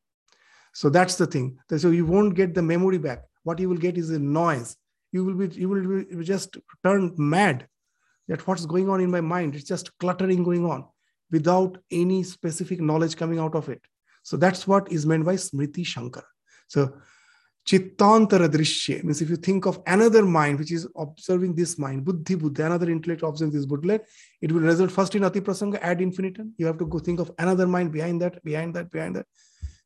[0.79, 1.57] So that's the thing.
[1.75, 3.23] So you won't get the memory back.
[3.43, 4.77] What you will get is a noise.
[5.11, 7.67] You will be you will be just turn mad
[8.27, 10.85] that what's going on in my mind it's just cluttering going on
[11.31, 13.81] without any specific knowledge coming out of it
[14.23, 16.25] so that's what is meant by smriti sankara
[16.67, 16.93] so
[17.65, 22.35] chittantara drishya means if you think of another mind which is observing this mind buddhi
[22.35, 23.99] buddha another intellect observing this buddha
[24.41, 27.31] it will result first in ati prasanga ad infinitum you have to go think of
[27.39, 29.25] another mind behind that behind that behind that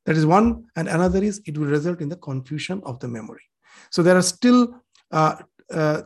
[0.06, 0.66] that is one.
[0.76, 3.43] And another is it will result in the confusion of the memory.
[3.89, 4.76] So there are still
[5.12, 5.36] uh,
[5.72, 6.02] uh,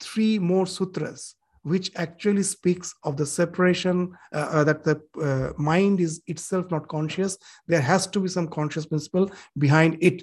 [0.00, 5.98] three more sutras which actually speaks of the separation uh, uh, that the uh, mind
[5.98, 7.36] is itself not conscious.
[7.66, 10.22] There has to be some conscious principle behind it.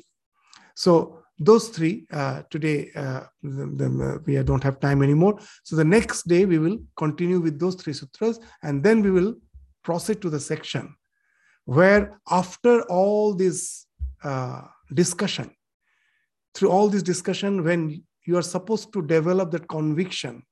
[0.76, 5.38] So those three uh, today uh, uh, we don't have time anymore.
[5.64, 9.36] So the next day we will continue with those three sutras and then we will
[9.84, 10.96] proceed to the section
[11.66, 13.86] where after all this
[14.24, 14.62] uh,
[14.94, 15.50] discussion
[16.54, 20.44] through all this discussion when you are supposed to develop that conviction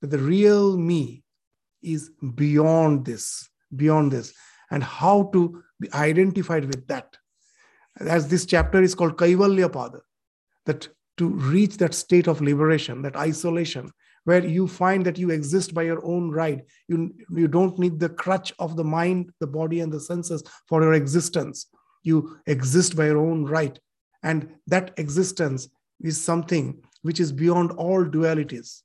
[0.00, 1.22] that the real me
[1.82, 4.32] is beyond this, beyond this,
[4.70, 7.16] and how to be identified with that.
[7.98, 10.00] As this chapter is called Kaivalya Pada,
[10.66, 10.88] that
[11.18, 13.90] to reach that state of liberation, that isolation,
[14.24, 16.62] where you find that you exist by your own right.
[16.88, 20.82] You, you don't need the crutch of the mind, the body, and the senses for
[20.82, 21.66] your existence.
[22.02, 23.78] You exist by your own right.
[24.22, 25.68] And that existence
[26.00, 28.82] is something which is beyond all dualities.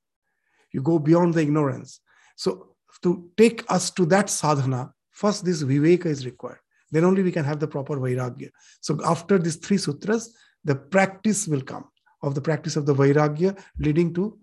[0.72, 2.00] You go beyond the ignorance.
[2.36, 6.60] So to take us to that sadhana, first this viveka is required.
[6.92, 8.50] Then only we can have the proper vairagya.
[8.82, 10.34] So after these three sutras,
[10.64, 11.86] the practice will come
[12.22, 14.38] of the practice of the vairagya leading to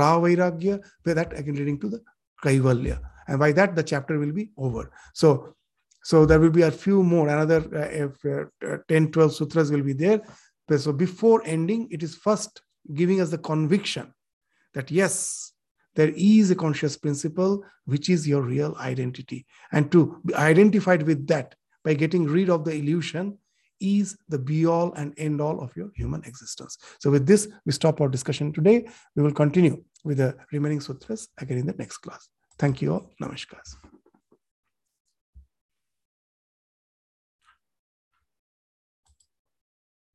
[0.00, 2.00] vairagya, where that again leading to the
[2.44, 3.00] kaivalya.
[3.28, 4.90] And by that, the chapter will be over.
[5.14, 5.54] So,
[6.02, 9.92] so there will be a few more, another uh, uh, 10, 12 sutras will be
[9.92, 10.20] there.
[10.76, 12.62] So before ending, it is first
[12.94, 14.12] giving us the conviction
[14.74, 15.52] that yes,
[15.94, 21.26] there is a conscious principle which is your real identity and to be identified with
[21.26, 23.36] that by getting rid of the illusion
[23.82, 26.78] is the be all and end all of your human existence.
[27.00, 28.88] So with this we stop our discussion today.
[29.16, 32.28] We will continue with the remaining sutras again in the next class.
[32.58, 33.10] Thank you all.
[33.20, 33.58] Namaskar